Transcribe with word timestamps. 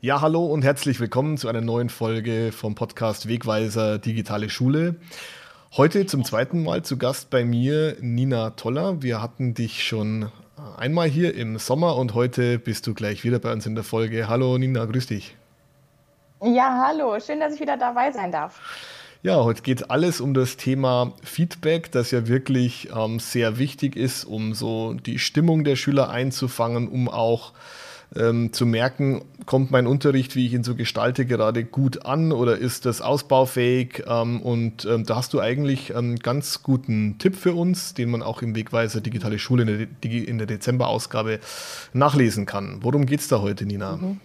Ja, 0.00 0.20
hallo 0.20 0.46
und 0.46 0.62
herzlich 0.62 1.00
willkommen 1.00 1.38
zu 1.38 1.48
einer 1.48 1.60
neuen 1.60 1.88
Folge 1.88 2.52
vom 2.52 2.76
Podcast 2.76 3.26
Wegweiser 3.26 3.98
Digitale 3.98 4.48
Schule. 4.48 4.94
Heute 5.76 6.06
zum 6.06 6.24
zweiten 6.24 6.62
Mal 6.62 6.84
zu 6.84 6.98
Gast 6.98 7.30
bei 7.30 7.44
mir 7.44 7.96
Nina 8.00 8.50
Toller. 8.50 9.02
Wir 9.02 9.20
hatten 9.20 9.54
dich 9.54 9.82
schon 9.82 10.30
einmal 10.76 11.08
hier 11.08 11.34
im 11.34 11.58
Sommer 11.58 11.96
und 11.96 12.14
heute 12.14 12.60
bist 12.60 12.86
du 12.86 12.94
gleich 12.94 13.24
wieder 13.24 13.40
bei 13.40 13.52
uns 13.52 13.66
in 13.66 13.74
der 13.74 13.82
Folge. 13.82 14.28
Hallo 14.28 14.56
Nina, 14.56 14.84
grüß 14.84 15.08
dich. 15.08 15.36
Ja, 16.44 16.86
hallo, 16.86 17.18
schön, 17.18 17.40
dass 17.40 17.54
ich 17.54 17.60
wieder 17.60 17.76
dabei 17.76 18.12
sein 18.12 18.30
darf. 18.30 18.60
Ja, 19.24 19.42
heute 19.42 19.62
geht 19.62 19.90
alles 19.90 20.20
um 20.20 20.32
das 20.32 20.56
Thema 20.56 21.12
Feedback, 21.24 21.90
das 21.90 22.12
ja 22.12 22.28
wirklich 22.28 22.90
ähm, 22.96 23.18
sehr 23.18 23.58
wichtig 23.58 23.96
ist, 23.96 24.22
um 24.22 24.54
so 24.54 24.94
die 24.94 25.18
Stimmung 25.18 25.64
der 25.64 25.74
Schüler 25.74 26.08
einzufangen, 26.08 26.86
um 26.86 27.08
auch 27.08 27.52
ähm, 28.16 28.52
zu 28.52 28.66
merken, 28.66 29.22
kommt 29.46 29.70
mein 29.70 29.86
Unterricht, 29.86 30.36
wie 30.36 30.46
ich 30.46 30.52
ihn 30.52 30.64
so 30.64 30.74
gestalte, 30.74 31.26
gerade 31.26 31.64
gut 31.64 32.04
an 32.04 32.32
oder 32.32 32.58
ist 32.58 32.86
das 32.86 33.00
ausbaufähig? 33.00 34.04
Ähm, 34.06 34.40
und 34.42 34.84
ähm, 34.84 35.04
da 35.04 35.16
hast 35.16 35.32
du 35.34 35.40
eigentlich 35.40 35.94
einen 35.94 36.18
ganz 36.18 36.62
guten 36.62 37.18
Tipp 37.18 37.36
für 37.36 37.54
uns, 37.54 37.94
den 37.94 38.10
man 38.10 38.22
auch 38.22 38.42
im 38.42 38.54
Wegweiser 38.54 39.00
Digitale 39.00 39.38
Schule 39.38 39.62
in 39.62 39.88
der, 40.02 40.28
in 40.28 40.38
der 40.38 40.46
Dezemberausgabe 40.46 41.40
nachlesen 41.92 42.46
kann. 42.46 42.78
Worum 42.82 43.06
geht 43.06 43.20
es 43.20 43.28
da 43.28 43.40
heute, 43.40 43.66
Nina? 43.66 43.96
Mhm. 43.96 44.20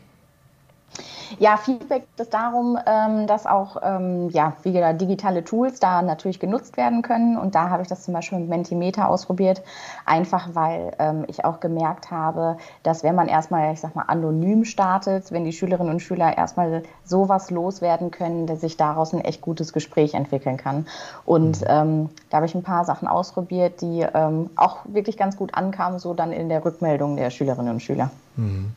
Ja, 1.40 1.58
Feedback 1.58 2.04
ist 2.18 2.34
darum, 2.34 2.77
ähm, 2.86 3.27
dass 3.27 3.45
auch 3.45 3.77
ähm, 3.84 4.30
ja, 4.30 4.54
wie 4.64 4.72
gesagt, 4.73 5.02
digitale 5.02 5.44
Tools 5.44 5.80
da 5.80 6.02
natürlich 6.02 6.40
genutzt 6.40 6.77
werden 6.77 7.02
können. 7.02 7.38
Und 7.38 7.55
da 7.55 7.70
habe 7.70 7.81
ich 7.81 7.88
das 7.88 8.04
zum 8.04 8.14
Beispiel 8.14 8.40
mit 8.40 8.50
Mentimeter 8.50 9.08
ausprobiert, 9.08 9.62
einfach 10.05 10.50
weil 10.54 10.94
ähm, 11.00 11.26
ich 11.28 11.45
auch 11.45 11.59
gemerkt 11.59 12.12
habe, 12.12 12.58
dass 12.84 13.04
wenn 13.04 13.16
man 13.16 13.28
erstmal, 13.28 13.73
ich 13.73 13.80
sag 13.80 13.95
mal, 13.95 14.06
anonym 14.08 14.66
startet, 14.66 15.31
wenn 15.31 15.45
die 15.45 15.53
Schülerinnen 15.53 15.92
und 15.92 16.00
Schüler 16.00 16.38
erstmal 16.38 16.84
sowas 17.06 17.52
loswerden 17.52 18.12
können, 18.12 18.47
dass 18.47 18.62
sich 18.62 18.78
daraus 18.78 19.14
ein 19.14 19.22
echt 19.22 19.42
gutes 19.42 19.73
Gespräch 19.73 20.14
entwickeln 20.14 20.58
kann. 20.58 20.88
Und 21.25 21.62
mhm. 21.62 21.67
ähm, 21.67 22.09
da 22.30 22.38
habe 22.38 22.45
ich 22.45 22.56
ein 22.56 22.64
paar 22.64 22.86
Sachen 22.86 23.08
ausprobiert, 23.08 23.81
die 23.81 24.06
ähm, 24.14 24.50
auch 24.56 24.80
wirklich 24.86 25.17
ganz 25.17 25.38
gut 25.38 25.53
ankamen, 25.53 26.00
so 26.00 26.14
dann 26.14 26.31
in 26.31 26.50
der 26.50 26.64
Rückmeldung 26.64 27.16
der 27.16 27.30
Schülerinnen 27.30 27.73
und 27.73 27.81
Schüler. 27.81 28.09
Mhm. 28.36 28.73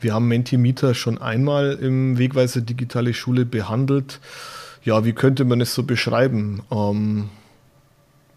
Wir 0.00 0.14
haben 0.14 0.28
Mentimeter 0.28 0.94
schon 0.94 1.18
einmal 1.20 1.72
im 1.80 2.18
Wegweiser 2.18 2.60
Digitale 2.60 3.14
Schule 3.14 3.44
behandelt. 3.44 4.20
Ja, 4.82 5.04
wie 5.04 5.12
könnte 5.12 5.44
man 5.44 5.60
es 5.60 5.74
so 5.74 5.82
beschreiben? 5.82 6.62
Ähm, 6.70 7.30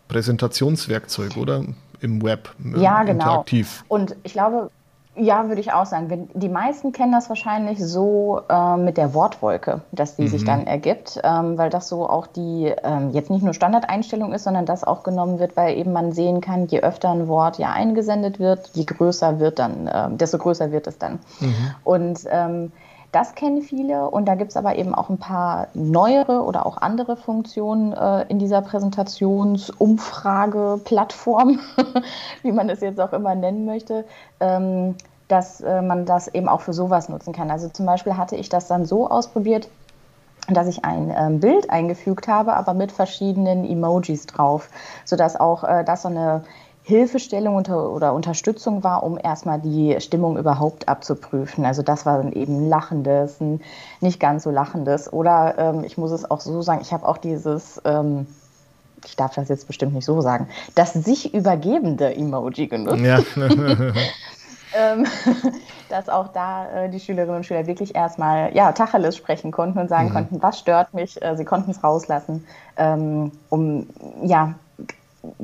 Präsentationswerkzeug, 0.08 1.36
oder? 1.36 1.66
Im 2.00 2.24
Web. 2.24 2.54
Ja, 2.78 3.04
genau. 3.04 3.12
Interaktiv. 3.12 3.84
Und 3.88 4.16
ich 4.24 4.34
glaube, 4.34 4.70
ja, 5.18 5.48
würde 5.48 5.62
ich 5.62 5.74
auch 5.74 5.86
sagen. 5.86 6.30
Die 6.34 6.50
meisten 6.50 6.92
kennen 6.92 7.12
das 7.12 7.30
wahrscheinlich 7.30 7.84
so 7.84 8.42
äh, 8.50 8.78
mit 8.78 8.98
der 8.98 9.14
Wortwolke, 9.14 9.82
dass 9.92 10.16
die 10.16 10.24
mhm. 10.24 10.28
sich 10.28 10.46
dann 10.46 10.68
ergibt, 10.68 11.20
ähm, 11.24 11.58
weil 11.58 11.70
das 11.70 11.88
so 11.88 12.08
auch 12.08 12.28
die 12.28 12.74
ähm, 12.84 13.12
jetzt 13.12 13.30
nicht 13.30 13.44
nur 13.44 13.54
Standardeinstellung 13.54 14.34
ist, 14.34 14.44
sondern 14.44 14.66
das 14.66 14.84
auch 14.84 15.04
genommen 15.04 15.40
wird, 15.40 15.58
weil 15.58 15.78
eben 15.78 15.94
man 15.94 16.12
sehen 16.12 16.42
kann, 16.42 16.68
je 16.68 16.82
öfter 16.82 17.10
ein 17.10 17.28
Wort 17.28 17.58
ja 17.58 17.72
eingesendet 17.72 18.40
wird, 18.40 18.72
je 18.74 18.86
größer 18.86 19.40
wird 19.40 19.60
dann, 19.60 19.88
äh, 19.88 20.10
desto 20.12 20.38
größer 20.38 20.72
wird 20.72 20.88
es 20.88 20.98
dann. 20.98 21.20
Mhm. 21.40 21.76
Und 21.84 22.20
ähm, 22.30 22.72
das 23.12 23.36
kennen 23.36 23.62
viele 23.62 24.10
und 24.10 24.26
da 24.26 24.34
gibt 24.36 24.52
es 24.52 24.58
aber 24.58 24.76
eben 24.76 24.94
auch 24.94 25.10
ein 25.10 25.18
paar 25.18 25.70
neuere 25.74 26.44
oder 26.44 26.66
auch 26.66 26.76
andere 26.78 27.16
Funktionen 27.16 27.94
äh, 27.94 28.26
in 28.30 28.40
dieser 28.40 28.62
Präsentationsumfrage-Plattform, 28.62 31.60
wie 32.44 32.52
man 32.52 32.70
es 32.70 32.82
jetzt 32.82 33.00
auch 33.00 33.14
immer 33.14 33.36
nennen 33.36 33.66
möchte. 33.66 34.04
Ähm, 34.40 34.96
dass 35.28 35.62
äh, 35.62 35.82
man 35.82 36.06
das 36.06 36.28
eben 36.30 36.48
auch 36.48 36.62
für 36.62 36.74
sowas 36.74 37.10
nutzen 37.10 37.34
kann. 37.34 37.52
Also 37.52 37.70
zum 37.70 37.86
Beispiel 37.86 38.16
hatte 38.16 38.36
ich 38.36 38.50
das 38.50 38.68
dann 38.68 38.86
so 38.86 39.10
ausprobiert, 39.10 39.68
dass 40.48 40.68
ich 40.68 40.86
ein 40.86 41.14
ähm, 41.16 41.40
Bild 41.40 41.70
eingefügt 41.70 42.28
habe, 42.28 42.54
aber 42.54 42.74
mit 42.74 42.92
verschiedenen 42.92 43.66
Emojis 43.66 44.26
drauf, 44.26 44.70
sodass 45.04 45.38
auch 45.38 45.66
äh, 45.66 45.84
das 45.84 46.04
so 46.04 46.08
eine 46.08 46.44
Hilfestellung 46.88 47.56
unter, 47.56 47.92
oder 47.92 48.14
Unterstützung 48.14 48.82
war, 48.82 49.04
um 49.04 49.20
erstmal 49.22 49.60
die 49.60 50.00
Stimmung 50.00 50.38
überhaupt 50.38 50.88
abzuprüfen. 50.88 51.66
Also 51.66 51.82
das 51.82 52.06
war 52.06 52.24
dann 52.24 52.32
eben 52.32 52.70
lachendes, 52.70 53.42
ein 53.42 53.60
nicht 54.00 54.22
ganz 54.22 54.44
so 54.44 54.52
lachendes. 54.52 55.12
Oder 55.12 55.56
ähm, 55.58 55.84
ich 55.84 55.98
muss 55.98 56.12
es 56.12 56.32
auch 56.32 56.40
so 56.40 56.62
sagen, 56.62 56.80
ich 56.82 56.94
habe 56.94 57.06
auch 57.06 57.18
dieses, 57.18 57.82
ähm, 57.84 58.26
ich 59.06 59.18
darf 59.18 59.36
das 59.36 59.50
jetzt 59.50 59.68
bestimmt 59.68 59.96
nicht 59.96 60.06
so 60.06 60.22
sagen, 60.22 60.48
das 60.76 60.94
sich 60.94 61.34
übergebende 61.34 62.16
Emoji 62.16 62.68
genutzt. 62.68 63.02
Ja. 63.02 63.20
ähm, 64.74 65.06
dass 65.90 66.08
auch 66.08 66.30
da 66.30 66.86
äh, 66.86 66.90
die 66.90 67.02
Schülerinnen 67.02 67.36
und 67.36 67.46
Schüler 67.46 67.68
wirklich 67.68 67.96
erstmal 67.96 68.56
ja, 68.56 68.72
Tacheles 68.72 69.18
sprechen 69.18 69.52
konnten 69.52 69.78
und 69.78 69.90
sagen 69.90 70.08
mhm. 70.08 70.14
konnten, 70.14 70.42
was 70.42 70.58
stört 70.58 70.94
mich. 70.94 71.22
Äh, 71.22 71.36
sie 71.36 71.44
konnten 71.44 71.72
es 71.72 71.84
rauslassen, 71.84 72.48
ähm, 72.78 73.34
um 73.50 73.88
ja 74.24 74.54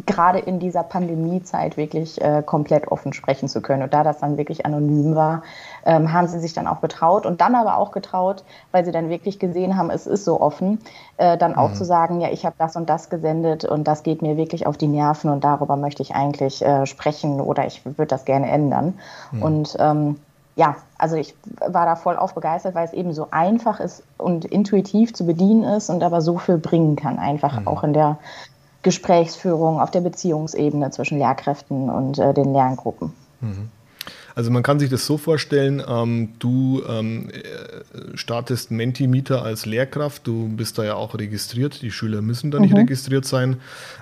gerade 0.05 0.39
in 0.39 0.59
dieser 0.59 0.83
Pandemiezeit 0.83 1.77
wirklich 1.77 2.21
äh, 2.21 2.43
komplett 2.45 2.87
offen 2.89 3.13
sprechen 3.13 3.47
zu 3.47 3.61
können. 3.61 3.83
Und 3.83 3.93
da 3.93 4.03
das 4.03 4.19
dann 4.19 4.37
wirklich 4.37 4.65
anonym 4.65 5.15
war, 5.15 5.43
ähm, 5.85 6.13
haben 6.13 6.27
sie 6.27 6.39
sich 6.39 6.53
dann 6.53 6.67
auch 6.67 6.81
getraut 6.81 7.25
und 7.25 7.41
dann 7.41 7.55
aber 7.55 7.77
auch 7.77 7.91
getraut, 7.91 8.43
weil 8.71 8.85
sie 8.85 8.91
dann 8.91 9.09
wirklich 9.09 9.39
gesehen 9.39 9.77
haben, 9.77 9.89
es 9.89 10.07
ist 10.07 10.25
so 10.25 10.39
offen, 10.41 10.79
äh, 11.17 11.37
dann 11.37 11.55
auch 11.55 11.69
mhm. 11.69 11.75
zu 11.75 11.85
sagen, 11.85 12.21
ja, 12.21 12.29
ich 12.29 12.45
habe 12.45 12.55
das 12.57 12.75
und 12.75 12.89
das 12.89 13.09
gesendet 13.09 13.65
und 13.65 13.87
das 13.87 14.03
geht 14.03 14.21
mir 14.21 14.37
wirklich 14.37 14.67
auf 14.67 14.77
die 14.77 14.87
Nerven 14.87 15.29
und 15.29 15.43
darüber 15.43 15.75
möchte 15.75 16.01
ich 16.01 16.15
eigentlich 16.15 16.63
äh, 16.63 16.85
sprechen 16.85 17.41
oder 17.41 17.65
ich 17.65 17.85
würde 17.85 18.07
das 18.07 18.25
gerne 18.25 18.49
ändern. 18.49 18.99
Mhm. 19.31 19.41
Und 19.41 19.75
ähm, 19.79 20.15
ja, 20.55 20.75
also 20.97 21.15
ich 21.15 21.35
war 21.67 21.85
da 21.85 21.95
voll 21.95 22.15
aufbegeistert, 22.15 22.75
weil 22.75 22.85
es 22.85 22.93
eben 22.93 23.13
so 23.13 23.27
einfach 23.31 23.79
ist 23.79 24.03
und 24.17 24.45
intuitiv 24.45 25.13
zu 25.13 25.25
bedienen 25.25 25.63
ist 25.63 25.89
und 25.89 26.03
aber 26.03 26.21
so 26.21 26.37
viel 26.37 26.57
bringen 26.57 26.95
kann, 26.95 27.17
einfach 27.17 27.59
mhm. 27.59 27.67
auch 27.67 27.83
in 27.83 27.93
der 27.93 28.17
Gesprächsführung 28.83 29.79
auf 29.79 29.91
der 29.91 30.01
Beziehungsebene 30.01 30.91
zwischen 30.91 31.17
Lehrkräften 31.17 31.89
und 31.89 32.19
äh, 32.19 32.33
den 32.33 32.53
Lerngruppen. 32.53 33.13
Mhm. 33.41 33.69
Also 34.35 34.49
man 34.49 34.63
kann 34.63 34.79
sich 34.79 34.89
das 34.89 35.05
so 35.05 35.17
vorstellen, 35.17 35.81
ähm, 35.87 36.33
du 36.39 36.81
ähm, 36.87 37.29
äh, 37.29 38.17
startest 38.17 38.71
Mentimeter 38.71 39.43
als 39.43 39.65
Lehrkraft, 39.65 40.25
du 40.25 40.49
bist 40.49 40.77
da 40.77 40.83
ja 40.83 40.95
auch 40.95 41.15
registriert, 41.15 41.81
die 41.81 41.91
Schüler 41.91 42.21
müssen 42.21 42.49
da 42.49 42.59
nicht 42.59 42.71
mhm. 42.71 42.79
registriert 42.79 43.25
sein. 43.25 43.57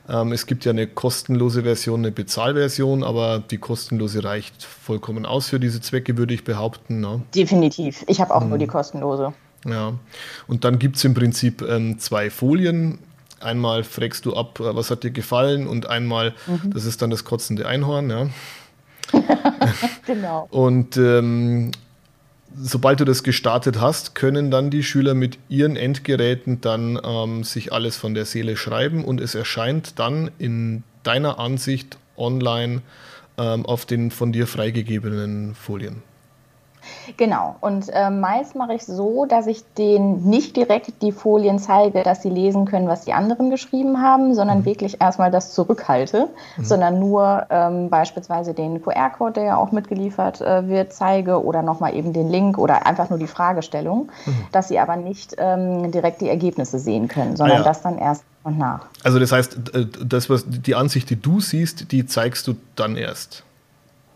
Ähm, 0.07 0.31
es 0.31 0.45
gibt 0.45 0.63
ja 0.63 0.71
eine 0.71 0.87
kostenlose 0.87 1.63
Version, 1.63 1.99
eine 1.99 2.11
Bezahlversion, 2.11 3.03
aber 3.03 3.39
die 3.39 3.57
kostenlose 3.57 4.23
reicht 4.23 4.63
vollkommen 4.63 5.25
aus 5.25 5.49
für 5.49 5.59
diese 5.59 5.81
Zwecke, 5.81 6.17
würde 6.17 6.33
ich 6.33 6.45
behaupten. 6.45 7.01
Ne? 7.01 7.21
Definitiv, 7.35 8.05
ich 8.07 8.21
habe 8.21 8.33
auch 8.33 8.43
mhm. 8.43 8.49
nur 8.49 8.57
die 8.57 8.67
kostenlose. 8.67 9.33
Ja, 9.65 9.93
und 10.47 10.63
dann 10.63 10.79
gibt 10.79 10.95
es 10.95 11.03
im 11.03 11.13
Prinzip 11.13 11.61
ähm, 11.61 11.99
zwei 11.99 12.29
Folien 12.29 12.97
einmal 13.43 13.83
fragst 13.83 14.25
du 14.25 14.35
ab, 14.35 14.59
äh, 14.59 14.75
was 14.75 14.91
hat 14.91 15.03
dir 15.03 15.11
gefallen 15.11 15.67
und 15.67 15.87
einmal, 15.87 16.33
mhm. 16.47 16.71
das 16.73 16.85
ist 16.85 17.01
dann 17.01 17.09
das 17.09 17.23
kotzende 17.23 17.67
Einhorn, 17.67 18.09
ja. 18.09 18.29
genau. 20.05 20.47
Und 20.51 20.97
ähm, 20.97 21.71
sobald 22.55 22.99
du 22.99 23.05
das 23.05 23.23
gestartet 23.23 23.79
hast, 23.79 24.15
können 24.15 24.51
dann 24.51 24.69
die 24.69 24.83
Schüler 24.83 25.13
mit 25.13 25.37
ihren 25.49 25.75
Endgeräten 25.75 26.61
dann 26.61 26.99
ähm, 27.03 27.43
sich 27.43 27.73
alles 27.73 27.97
von 27.97 28.13
der 28.13 28.25
Seele 28.25 28.57
schreiben 28.57 29.03
und 29.03 29.21
es 29.21 29.35
erscheint 29.35 29.99
dann 29.99 30.31
in 30.37 30.83
deiner 31.03 31.39
Ansicht 31.39 31.97
online 32.17 32.81
ähm, 33.37 33.65
auf 33.65 33.85
den 33.85 34.11
von 34.11 34.31
dir 34.31 34.47
freigegebenen 34.47 35.55
Folien. 35.55 36.03
Genau. 37.17 37.55
Und 37.61 37.89
äh, 37.89 38.09
meist 38.09 38.55
mache 38.55 38.73
ich 38.73 38.85
so, 38.85 39.25
dass 39.25 39.47
ich 39.47 39.63
denen 39.77 40.29
nicht 40.29 40.55
direkt 40.55 41.01
die 41.01 41.11
Folien 41.11 41.59
zeige, 41.59 42.03
dass 42.03 42.21
sie 42.21 42.29
lesen 42.29 42.65
können, 42.65 42.87
was 42.87 43.05
die 43.05 43.13
anderen 43.13 43.49
geschrieben 43.49 44.01
haben, 44.01 44.33
sondern 44.33 44.59
mhm. 44.59 44.65
wirklich 44.65 45.01
erstmal 45.01 45.31
das 45.31 45.53
zurückhalte, 45.53 46.29
mhm. 46.57 46.63
sondern 46.63 46.99
nur 46.99 47.45
ähm, 47.49 47.89
beispielsweise 47.89 48.53
den 48.53 48.81
QR-Code, 48.81 49.33
der 49.33 49.43
ja 49.43 49.57
auch 49.57 49.71
mitgeliefert 49.71 50.41
äh, 50.41 50.67
wird, 50.67 50.93
zeige 50.93 51.43
oder 51.43 51.61
nochmal 51.61 51.95
eben 51.95 52.13
den 52.13 52.29
Link 52.29 52.57
oder 52.57 52.85
einfach 52.85 53.09
nur 53.09 53.19
die 53.19 53.27
Fragestellung, 53.27 54.09
mhm. 54.25 54.35
dass 54.51 54.67
sie 54.67 54.79
aber 54.79 54.95
nicht 54.95 55.35
ähm, 55.37 55.91
direkt 55.91 56.21
die 56.21 56.29
Ergebnisse 56.29 56.79
sehen 56.79 57.07
können, 57.07 57.35
sondern 57.35 57.57
ah, 57.57 57.61
ja. 57.61 57.67
das 57.67 57.81
dann 57.81 57.97
erst 57.97 58.23
und 58.43 58.57
nach. 58.57 58.87
Also 59.03 59.19
das 59.19 59.31
heißt, 59.31 59.57
das, 60.03 60.29
was 60.29 60.45
die 60.47 60.75
Ansicht, 60.75 61.09
die 61.09 61.21
du 61.21 61.39
siehst, 61.39 61.91
die 61.91 62.05
zeigst 62.05 62.47
du 62.47 62.55
dann 62.75 62.97
erst. 62.97 63.43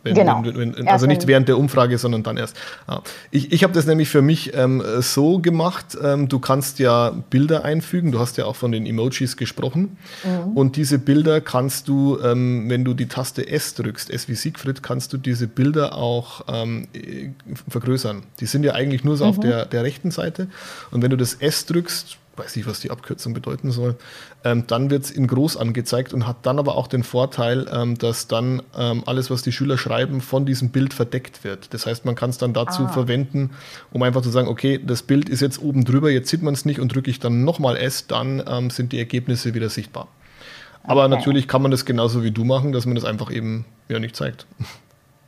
Wenn, 0.06 0.14
genau. 0.14 0.44
Wenn, 0.44 0.78
wenn, 0.78 0.88
also 0.88 1.08
nicht 1.08 1.26
während 1.26 1.48
der 1.48 1.58
Umfrage, 1.58 1.98
sondern 1.98 2.22
dann 2.22 2.38
erst. 2.38 2.56
Ah. 2.86 3.02
Ich, 3.32 3.52
ich 3.52 3.64
habe 3.64 3.74
das 3.74 3.88
nämlich 3.88 4.08
für 4.08 4.22
mich 4.22 4.54
ähm, 4.54 4.84
so 5.00 5.40
gemacht, 5.40 5.98
ähm, 6.00 6.28
du 6.28 6.38
kannst 6.38 6.78
ja 6.78 7.10
Bilder 7.32 7.66
einfügen, 7.66 8.12
du 8.12 8.20
hast 8.20 8.38
ja 8.38 8.46
auch 8.46 8.56
von 8.56 8.72
den 8.72 8.86
Emojis 8.86 9.36
gesprochen 9.36 9.98
mhm. 10.24 10.56
und 10.56 10.76
diese 10.76 11.00
Bilder 11.00 11.42
kannst 11.42 11.88
du, 11.88 12.20
ähm, 12.24 12.70
wenn 12.70 12.86
du 12.86 12.94
die 12.94 13.08
Taste 13.08 13.50
S 13.50 13.74
drückst, 13.74 14.12
S 14.12 14.30
wie 14.30 14.36
Siegfried, 14.36 14.84
kannst 14.84 15.12
du 15.12 15.18
diese 15.18 15.48
Bilder 15.48 15.98
auch 15.98 16.42
ähm, 16.48 16.88
vergrößern. 17.68 18.22
Die 18.40 18.46
sind 18.46 18.64
ja 18.64 18.74
eigentlich 18.74 19.04
nur 19.04 19.18
so 19.18 19.24
mhm. 19.24 19.30
auf 19.32 19.40
der, 19.40 19.66
der 19.66 19.84
rechten 19.84 20.12
Seite 20.12 20.50
und 20.92 21.02
wenn 21.02 21.10
du 21.10 21.18
das 21.18 21.34
S 21.34 21.66
drückst, 21.66 22.20
weiß 22.38 22.56
nicht, 22.56 22.68
was 22.68 22.80
die 22.80 22.92
Abkürzung 22.92 23.34
bedeuten 23.34 23.72
soll. 23.72 23.96
Ähm, 24.44 24.66
dann 24.68 24.90
wird 24.90 25.06
es 25.06 25.12
in 25.12 25.28
groß 25.28 25.58
angezeigt 25.58 26.14
und 26.14 26.28
hat 26.28 26.38
dann 26.44 26.60
aber 26.60 26.76
auch 26.76 26.88
den 26.88 27.04
Vorteil, 27.04 27.68
ähm, 27.72 27.98
dass 27.98 28.28
dann 28.28 28.62
ähm, 28.78 29.04
alles, 29.06 29.30
was 29.30 29.42
die 29.42 29.52
Schüler 29.52 29.78
schreiben, 29.78 30.22
von 30.22 30.46
diesem 30.46 30.70
Bild 30.70 30.94
verdeckt 30.94 31.44
wird. 31.44 31.74
Das 31.74 31.86
heißt, 31.86 32.06
man 32.06 32.16
kann 32.16 32.30
es 32.30 32.38
dann 32.38 32.54
dazu 32.54 32.84
ah. 32.84 32.90
verwenden, 32.90 33.52
um 33.92 34.04
einfach 34.04 34.22
zu 34.22 34.30
sagen, 34.30 34.48
okay, 34.48 34.80
das 34.84 35.04
Bild 35.04 35.30
ist 35.30 35.42
jetzt 35.42 35.62
oben 35.62 35.86
drüber, 35.86 36.10
jetzt 36.10 36.30
sieht 36.30 36.42
man 36.42 36.54
es 36.54 36.66
nicht 36.66 36.80
und 36.80 36.94
drücke 36.94 37.10
ich 37.10 37.20
dann 37.20 37.44
nochmal 37.44 37.78
S, 37.78 38.08
dann 38.08 38.44
ähm, 38.48 38.70
sind 38.70 38.92
die 38.92 39.00
Ergebnisse 39.00 39.54
wieder 39.54 39.70
sichtbar. 39.70 40.08
Aber 40.84 41.06
okay. 41.06 41.16
natürlich 41.16 41.48
kann 41.48 41.62
man 41.62 41.72
das 41.72 41.86
genauso 41.86 42.24
wie 42.24 42.32
du 42.32 42.44
machen, 42.44 42.72
dass 42.72 42.86
man 42.86 42.96
das 42.96 43.06
einfach 43.06 43.32
eben 43.32 43.66
ja 43.90 44.00
nicht 44.00 44.16
zeigt. 44.16 44.46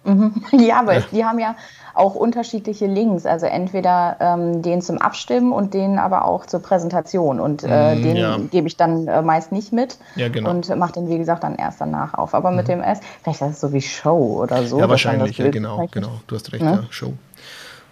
Mhm. 0.07 0.33
Ja, 0.59 0.80
aber 0.80 0.95
ja. 0.95 1.04
die 1.12 1.25
haben 1.25 1.39
ja 1.39 1.56
auch 1.94 2.15
unterschiedliche 2.15 2.86
Links. 2.86 3.25
Also 3.25 3.45
entweder 3.45 4.18
ähm, 4.19 4.62
den 4.62 4.81
zum 4.81 4.98
Abstimmen 5.00 5.51
und 5.51 5.74
den 5.74 6.00
aber 6.00 6.25
auch 6.25 6.45
zur 6.45 6.62
Präsentation. 6.62 7.39
Und 7.39 7.63
äh, 7.63 7.95
mm, 7.95 8.04
den 8.04 8.15
ja. 8.15 8.38
gebe 8.51 8.68
ich 8.68 8.77
dann 8.77 9.07
äh, 9.07 9.21
meist 9.21 9.51
nicht 9.51 9.74
mit 9.74 9.98
ja, 10.15 10.30
genau. 10.30 10.51
und 10.51 10.74
mache 10.75 10.94
den, 10.94 11.09
wie 11.09 11.18
gesagt, 11.18 11.44
dann 11.44 11.56
erst 11.56 11.81
danach 11.81 12.13
auf. 12.13 12.33
Aber 12.33 12.51
mhm. 12.51 12.57
mit 12.57 12.68
dem 12.68 12.81
S, 12.81 13.00
vielleicht 13.21 13.42
ist 13.42 13.51
das 13.51 13.59
so 13.59 13.74
wie 13.74 13.81
Show 13.81 14.42
oder 14.42 14.63
so. 14.65 14.80
Ja, 14.80 14.89
wahrscheinlich, 14.89 15.38
ja, 15.38 15.50
genau, 15.50 15.88
genau. 15.92 16.21
Du 16.27 16.36
hast 16.36 16.51
recht, 16.54 16.63
ne? 16.63 16.80
ja, 16.83 16.83
Show. 16.89 17.13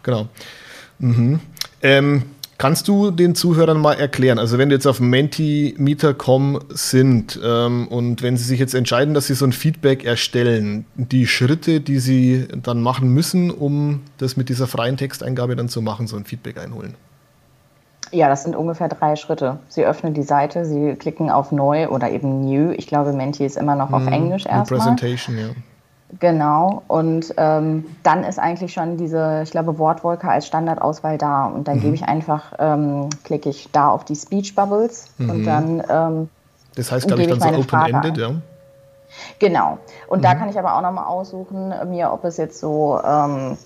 Genau. 0.03 0.27
Mhm. 0.99 1.39
Ähm, 1.81 2.23
Kannst 2.57 2.87
du 2.87 3.11
den 3.11 3.35
Zuhörern 3.35 3.79
mal 3.81 3.95
erklären, 3.95 4.39
also 4.39 4.57
wenn 4.57 4.69
du 4.69 4.75
jetzt 4.75 4.87
auf 4.87 5.01
Mentimeter.com 5.01 6.59
sind 6.69 7.37
ähm, 7.43 7.87
und 7.89 8.21
wenn 8.21 8.37
sie 8.37 8.45
sich 8.45 8.59
jetzt 8.59 8.73
entscheiden, 8.73 9.13
dass 9.13 9.27
sie 9.27 9.33
so 9.33 9.45
ein 9.45 9.51
Feedback 9.51 10.05
erstellen, 10.05 10.85
die 10.95 11.27
Schritte, 11.27 11.81
die 11.81 11.99
sie 11.99 12.47
dann 12.63 12.81
machen 12.81 13.09
müssen, 13.09 13.51
um 13.51 14.03
das 14.19 14.37
mit 14.37 14.47
dieser 14.47 14.67
freien 14.67 14.95
Texteingabe 14.95 15.57
dann 15.57 15.67
zu 15.67 15.81
machen, 15.81 16.07
so 16.07 16.15
ein 16.15 16.23
Feedback 16.23 16.57
einholen? 16.57 16.95
Ja, 18.11 18.29
das 18.29 18.43
sind 18.43 18.55
ungefähr 18.55 18.87
drei 18.87 19.17
Schritte. 19.17 19.59
Sie 19.67 19.85
öffnen 19.85 20.13
die 20.13 20.23
Seite, 20.23 20.65
Sie 20.65 20.95
klicken 20.95 21.29
auf 21.29 21.51
Neu 21.51 21.89
oder 21.89 22.09
eben 22.09 22.45
New. 22.45 22.71
Ich 22.71 22.87
glaube, 22.87 23.11
Menti 23.11 23.45
ist 23.45 23.57
immer 23.57 23.75
noch 23.75 23.91
auf 23.91 24.05
mm, 24.05 24.13
Englisch 24.13 24.45
erstmal. 24.45 24.79
Presentation, 24.79 25.37
ja. 25.37 25.49
Genau, 26.19 26.83
und 26.87 27.33
ähm, 27.37 27.85
dann 28.03 28.23
ist 28.23 28.39
eigentlich 28.39 28.73
schon 28.73 28.97
diese, 28.97 29.41
ich 29.43 29.51
glaube, 29.51 29.77
Wortwolke 29.77 30.29
als 30.29 30.47
Standardauswahl 30.47 31.17
da. 31.17 31.45
Und 31.45 31.67
dann 31.67 31.77
mhm. 31.77 31.81
gebe 31.81 31.95
ich 31.95 32.03
einfach, 32.03 32.53
ähm, 32.59 33.09
klicke 33.23 33.49
ich 33.49 33.69
da 33.71 33.89
auf 33.89 34.05
die 34.05 34.15
Speech 34.15 34.55
Bubbles 34.55 35.07
mhm. 35.17 35.29
und 35.29 35.45
dann. 35.45 35.83
Ähm, 35.89 36.29
das 36.75 36.91
heißt, 36.91 37.07
glaube 37.07 37.23
ich, 37.23 37.27
dann 37.27 37.39
so 37.39 37.47
open-ended, 37.47 38.17
ja? 38.17 38.31
Genau. 39.39 39.77
Und 40.07 40.19
mhm. 40.19 40.23
da 40.23 40.35
kann 40.35 40.49
ich 40.49 40.59
aber 40.59 40.75
auch 40.75 40.81
nochmal 40.81 41.05
aussuchen, 41.05 41.73
mir, 41.89 42.11
ob 42.11 42.23
es 42.23 42.37
jetzt 42.37 42.59
so 42.59 42.99
ähm, 43.05 43.57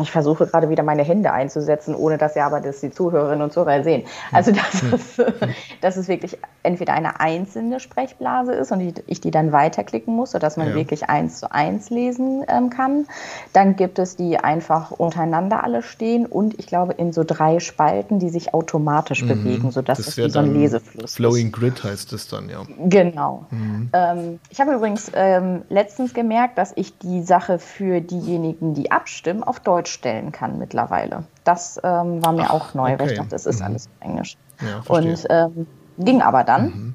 ich 0.00 0.10
versuche 0.10 0.46
gerade 0.46 0.70
wieder 0.70 0.82
meine 0.82 1.02
Hände 1.02 1.32
einzusetzen, 1.32 1.94
ohne 1.94 2.18
dass 2.18 2.34
ja 2.34 2.46
aber 2.46 2.60
das 2.60 2.80
die 2.80 2.90
Zuhörerinnen 2.90 3.42
und 3.42 3.52
Zuhörer 3.52 3.82
sehen. 3.82 4.04
Also 4.30 4.52
dass, 4.52 4.82
hm. 4.82 4.94
es, 4.94 5.16
dass 5.80 5.96
es 5.96 6.08
wirklich 6.08 6.38
entweder 6.62 6.94
eine 6.94 7.20
einzelne 7.20 7.80
Sprechblase 7.80 8.52
ist 8.52 8.72
und 8.72 9.02
ich 9.06 9.20
die 9.20 9.30
dann 9.30 9.52
weiterklicken 9.52 10.14
muss, 10.14 10.32
sodass 10.32 10.56
man 10.56 10.68
ja. 10.68 10.74
wirklich 10.74 11.08
eins 11.08 11.40
zu 11.40 11.52
eins 11.52 11.90
lesen 11.90 12.44
ähm, 12.48 12.70
kann. 12.70 13.06
Dann 13.52 13.76
gibt 13.76 13.98
es 13.98 14.16
die 14.16 14.38
einfach 14.38 14.90
untereinander 14.90 15.64
alle 15.64 15.82
stehen 15.82 16.26
und 16.26 16.58
ich 16.58 16.66
glaube 16.66 16.92
in 16.94 17.12
so 17.12 17.24
drei 17.24 17.60
Spalten, 17.60 18.18
die 18.18 18.28
sich 18.28 18.54
automatisch 18.54 19.22
mhm. 19.22 19.28
bewegen, 19.28 19.70
sodass 19.70 19.98
das 19.98 20.08
es 20.08 20.16
wie 20.16 20.30
so 20.30 20.38
ein 20.38 20.54
Lesefluss 20.54 21.16
Flowing 21.16 21.48
ist. 21.48 21.52
Grid 21.52 21.84
heißt 21.84 22.12
das 22.12 22.28
dann, 22.28 22.48
ja. 22.48 22.62
Genau. 22.84 23.46
Mhm. 23.50 23.90
Ähm, 23.92 24.40
ich 24.50 24.60
habe 24.60 24.74
übrigens 24.74 25.10
ähm, 25.14 25.62
letztens 25.68 26.14
gemerkt, 26.14 26.58
dass 26.58 26.72
ich 26.76 26.96
die 26.98 27.22
Sache 27.22 27.58
für 27.58 28.00
diejenigen, 28.00 28.74
die 28.74 28.90
abstimmen, 28.90 29.42
auf 29.42 29.60
Deutsch 29.60 29.81
Deutsch 29.82 29.92
stellen 29.92 30.32
kann 30.32 30.58
mittlerweile. 30.58 31.24
Das 31.44 31.80
ähm, 31.82 32.24
war 32.24 32.32
mir 32.32 32.46
Ach, 32.46 32.50
auch 32.50 32.74
neu, 32.74 32.92
okay. 32.92 33.00
weil 33.00 33.10
ich 33.10 33.18
dachte, 33.18 33.30
das 33.30 33.46
ist 33.46 33.60
mhm. 33.60 33.66
alles 33.66 33.86
auf 33.86 34.06
Englisch. 34.06 34.36
Ja, 34.60 34.94
und 34.94 35.26
ähm, 35.28 35.66
ging 35.98 36.22
aber 36.22 36.44
dann. 36.44 36.64
Mhm. 36.64 36.94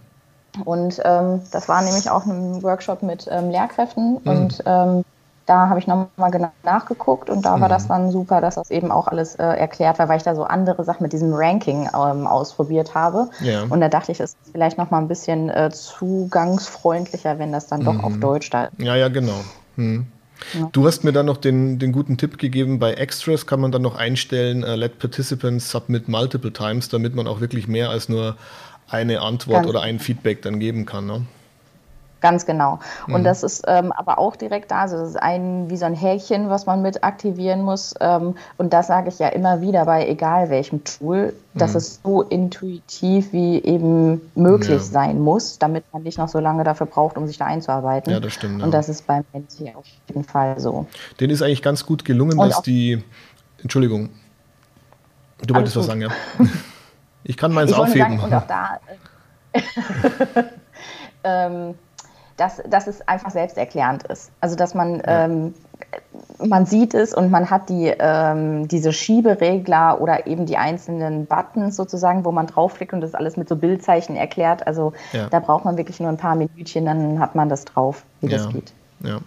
Und 0.66 1.01
ähm, 1.04 1.42
das 1.51 1.69
war 1.69 1.81
nämlich 1.84 2.10
auch 2.10 2.25
ein 2.25 2.63
Workshop 2.63 3.04
mit 3.04 3.28
ähm, 3.30 3.51
Lehrkräften 3.51 4.13
mhm. 4.24 4.30
und 4.30 4.63
ähm, 4.66 5.04
da 5.45 5.69
habe 5.69 5.80
ich 5.80 5.88
nochmal 5.88 6.31
genau 6.31 6.51
nachgeguckt 6.63 7.30
und 7.30 7.45
da 7.45 7.62
war 7.62 7.69
das 7.69 7.86
mhm. 7.86 7.89
dann 7.89 8.12
super, 8.12 8.42
dass 8.42 8.56
das 8.56 8.69
eben 8.69 8.92
auch 8.92 9.07
alles 9.07 9.36
äh, 9.36 9.44
erklärt 9.44 10.00
war, 10.00 10.10
weil 10.10 10.18
ich 10.18 10.24
da 10.24 10.36
so 10.36 10.44
andere 10.44 10.84
Sachen 10.84 11.04
mit 11.04 11.13
diesem 11.13 11.34
Ranking 11.34 11.89
ähm, 11.94 12.28
ausprobiert 12.28 12.95
habe. 12.95 13.30
Ja. 13.42 13.63
Und 13.69 13.80
da 13.80 13.88
dachte 13.88 14.12
ich, 14.12 14.19
es 14.19 14.31
ist 14.31 14.51
vielleicht 14.51 14.78
nochmal 14.78 15.01
ein 15.01 15.07
bisschen 15.07 15.50
äh, 15.50 15.69
zugangsfreundlicher, 15.72 17.39
wenn 17.39 17.51
das 17.51 17.68
dann 17.68 17.86
doch 17.86 18.04
auf 18.04 18.13
mhm. 18.13 18.22
Deutsch 18.22 18.50
da 18.50 18.66
ist. 18.66 18.80
Ja, 18.80 18.95
ja, 18.95 19.07
genau. 19.10 19.39
Ja. 20.54 20.69
Du 20.72 20.86
hast 20.86 21.04
mir 21.04 21.12
dann 21.12 21.25
noch 21.25 21.38
den, 21.38 21.80
den 21.80 21.92
guten 21.92 22.18
Tipp 22.18 22.38
gegeben, 22.38 22.80
bei 22.80 22.94
Extras 22.94 23.45
kann 23.45 23.60
man 23.60 23.72
dann 23.72 23.81
noch 23.81 23.95
einstellen, 23.95 24.63
uh, 24.63 24.75
let 24.75 25.00
participants 25.00 25.69
submit 25.69 26.07
multiple 26.07 26.54
times, 26.54 26.89
damit 26.89 27.16
man 27.16 27.28
auch 27.28 27.42
wirklich 27.42 27.68
mehr 27.68 27.89
als 27.89 28.10
nur 28.10 28.38
eine 28.89 29.22
Antwort 29.22 29.57
Ganz 29.57 29.69
oder 29.69 29.81
ein 29.81 30.00
Feedback 30.00 30.42
dann 30.42 30.60
geben 30.60 30.86
kann. 30.86 31.06
Ne? 31.06 31.25
Ganz 32.19 32.45
genau. 32.45 32.79
Und 33.07 33.21
mhm. 33.21 33.23
das 33.23 33.43
ist 33.43 33.63
ähm, 33.67 33.91
aber 33.91 34.17
auch 34.17 34.35
direkt 34.35 34.71
da. 34.71 34.81
Also 34.81 34.97
das 34.97 35.09
ist 35.09 35.21
ein 35.21 35.69
wie 35.69 35.77
so 35.77 35.85
ein 35.85 35.93
Häkchen, 35.93 36.49
was 36.49 36.65
man 36.65 36.81
mit 36.81 37.03
aktivieren 37.03 37.61
muss. 37.61 37.93
Ähm, 37.99 38.35
und 38.57 38.73
das 38.73 38.87
sage 38.87 39.09
ich 39.09 39.19
ja 39.19 39.27
immer 39.27 39.61
wieder 39.61 39.85
bei 39.85 40.07
egal 40.07 40.49
welchem 40.49 40.83
Tool, 40.83 41.33
dass 41.53 41.71
mhm. 41.71 41.77
es 41.77 41.99
so 42.03 42.21
intuitiv 42.23 43.33
wie 43.33 43.61
eben 43.63 44.21
möglich 44.35 44.69
ja. 44.69 44.79
sein 44.79 45.21
muss, 45.21 45.59
damit 45.59 45.83
man 45.93 46.03
nicht 46.03 46.17
noch 46.17 46.27
so 46.27 46.39
lange 46.39 46.63
dafür 46.63 46.87
braucht, 46.87 47.17
um 47.17 47.27
sich 47.27 47.37
da 47.37 47.45
einzuarbeiten. 47.45 48.11
Ja, 48.11 48.19
das 48.19 48.33
stimmt. 48.33 48.63
Und 48.63 48.71
das 48.73 48.89
ist 48.89 49.05
beim 49.05 49.23
Menti 49.33 49.71
auf 49.75 49.85
jeden 50.07 50.23
Fall 50.23 50.59
so. 50.59 50.87
Den 51.19 51.29
ist 51.29 51.41
eigentlich 51.41 51.61
ganz 51.61 51.85
gut 51.85 52.03
gelungen, 52.03 52.39
und 52.39 52.49
dass 52.49 52.61
die. 52.61 53.03
Entschuldigung. 53.61 54.09
Du 55.45 55.53
wolltest 55.53 55.75
was 55.75 55.85
sagen, 55.85 56.01
ja. 56.01 56.09
Ich 57.23 57.35
kann 57.35 57.51
meins 57.51 57.71
ich 57.71 57.77
aufheben. 57.77 58.19
Sagen, 58.19 58.23
und 58.23 58.33
auch 58.33 58.47
da. 58.47 58.79
Äh, 59.51 59.61
ähm, 61.25 61.75
dass, 62.38 62.62
dass 62.69 62.88
es 62.88 63.07
einfach 63.07 63.31
selbsterklärend 63.31 64.04
ist. 64.04 64.31
Also 64.39 64.56
dass 64.56 64.74
man, 64.74 65.00
ja. 65.00 65.25
ähm, 65.25 65.54
man 66.44 66.66
sieht 66.66 66.94
es 66.94 67.13
und 67.13 67.31
man 67.31 67.50
hat 67.50 67.69
die, 67.69 67.94
ähm, 67.98 68.68
diese 68.68 68.94
Schieberegler 68.94 70.00
oder 70.00 70.28
eben 70.28 70.45
die 70.45 70.57
einzelnen 70.57 71.25
Buttons 71.25 71.75
sozusagen, 71.75 72.25
wo 72.25 72.31
man 72.31 72.48
draufklickt 72.48 72.94
und 72.94 73.01
das 73.01 73.16
alles 73.16 73.38
mit 73.38 73.50
so 73.50 73.56
Bildzeichen 73.56 74.16
erklärt. 74.16 74.66
Also 74.66 74.94
ja. 75.13 75.28
da 75.30 75.39
braucht 75.39 75.66
man 75.66 75.78
wirklich 75.78 76.00
nur 76.00 76.10
ein 76.10 76.18
paar 76.18 76.36
Minütchen, 76.36 76.86
dann 76.86 77.19
hat 77.19 77.36
man 77.36 77.50
das 77.50 77.66
drauf, 77.66 78.04
wie 78.22 78.28
ja. 78.28 78.38
das 78.38 78.50
geht. 78.50 78.72
Ja. 79.04 79.19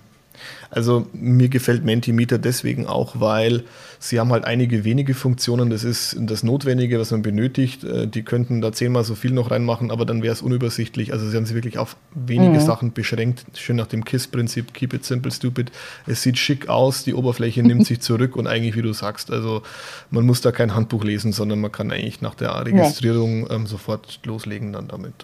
Also 0.70 1.06
mir 1.12 1.48
gefällt 1.48 1.84
Mentimeter 1.84 2.38
deswegen 2.38 2.86
auch, 2.86 3.20
weil 3.20 3.64
sie 3.98 4.20
haben 4.20 4.32
halt 4.32 4.44
einige 4.44 4.84
wenige 4.84 5.14
Funktionen. 5.14 5.70
Das 5.70 5.84
ist 5.84 6.16
das 6.18 6.42
Notwendige, 6.42 6.98
was 6.98 7.10
man 7.10 7.22
benötigt. 7.22 7.84
Äh, 7.84 8.06
die 8.06 8.22
könnten 8.22 8.60
da 8.60 8.72
zehnmal 8.72 9.04
so 9.04 9.14
viel 9.14 9.32
noch 9.32 9.50
reinmachen, 9.50 9.90
aber 9.90 10.06
dann 10.06 10.22
wäre 10.22 10.32
es 10.32 10.42
unübersichtlich. 10.42 11.12
Also 11.12 11.28
sie 11.28 11.36
haben 11.36 11.46
sich 11.46 11.54
wirklich 11.54 11.78
auf 11.78 11.96
wenige 12.14 12.60
mhm. 12.60 12.64
Sachen 12.64 12.92
beschränkt. 12.92 13.44
Schön 13.54 13.76
nach 13.76 13.88
dem 13.88 14.04
KISS-Prinzip, 14.04 14.72
keep 14.72 14.94
it 14.94 15.04
simple, 15.04 15.32
stupid. 15.32 15.72
Es 16.06 16.22
sieht 16.22 16.38
schick 16.38 16.68
aus, 16.68 17.04
die 17.04 17.14
Oberfläche 17.14 17.62
nimmt 17.62 17.86
sich 17.88 18.00
zurück 18.00 18.36
und 18.36 18.46
eigentlich, 18.46 18.76
wie 18.76 18.82
du 18.82 18.92
sagst, 18.92 19.30
also 19.30 19.62
man 20.10 20.24
muss 20.24 20.40
da 20.40 20.52
kein 20.52 20.74
Handbuch 20.74 21.04
lesen, 21.04 21.32
sondern 21.32 21.60
man 21.60 21.72
kann 21.72 21.90
eigentlich 21.90 22.20
nach 22.20 22.34
der 22.34 22.64
Registrierung 22.64 23.48
ähm, 23.50 23.66
sofort 23.66 24.20
loslegen 24.24 24.72
dann 24.72 24.88
damit. 24.88 25.14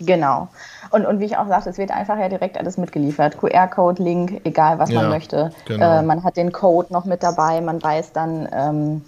Genau. 0.00 0.48
Und, 0.90 1.06
und 1.06 1.20
wie 1.20 1.24
ich 1.24 1.36
auch 1.36 1.48
sagte, 1.48 1.70
es 1.70 1.78
wird 1.78 1.90
einfach 1.90 2.18
ja 2.18 2.28
direkt 2.28 2.56
alles 2.58 2.78
mitgeliefert. 2.78 3.38
QR-Code, 3.38 4.02
Link, 4.02 4.40
egal 4.44 4.78
was 4.78 4.90
ja, 4.90 5.00
man 5.00 5.10
möchte. 5.10 5.50
Genau. 5.66 5.98
Äh, 5.98 6.02
man 6.02 6.22
hat 6.22 6.36
den 6.36 6.52
Code 6.52 6.92
noch 6.92 7.04
mit 7.04 7.22
dabei, 7.22 7.60
man 7.60 7.82
weiß 7.82 8.12
dann, 8.12 8.48
ähm, 8.52 9.02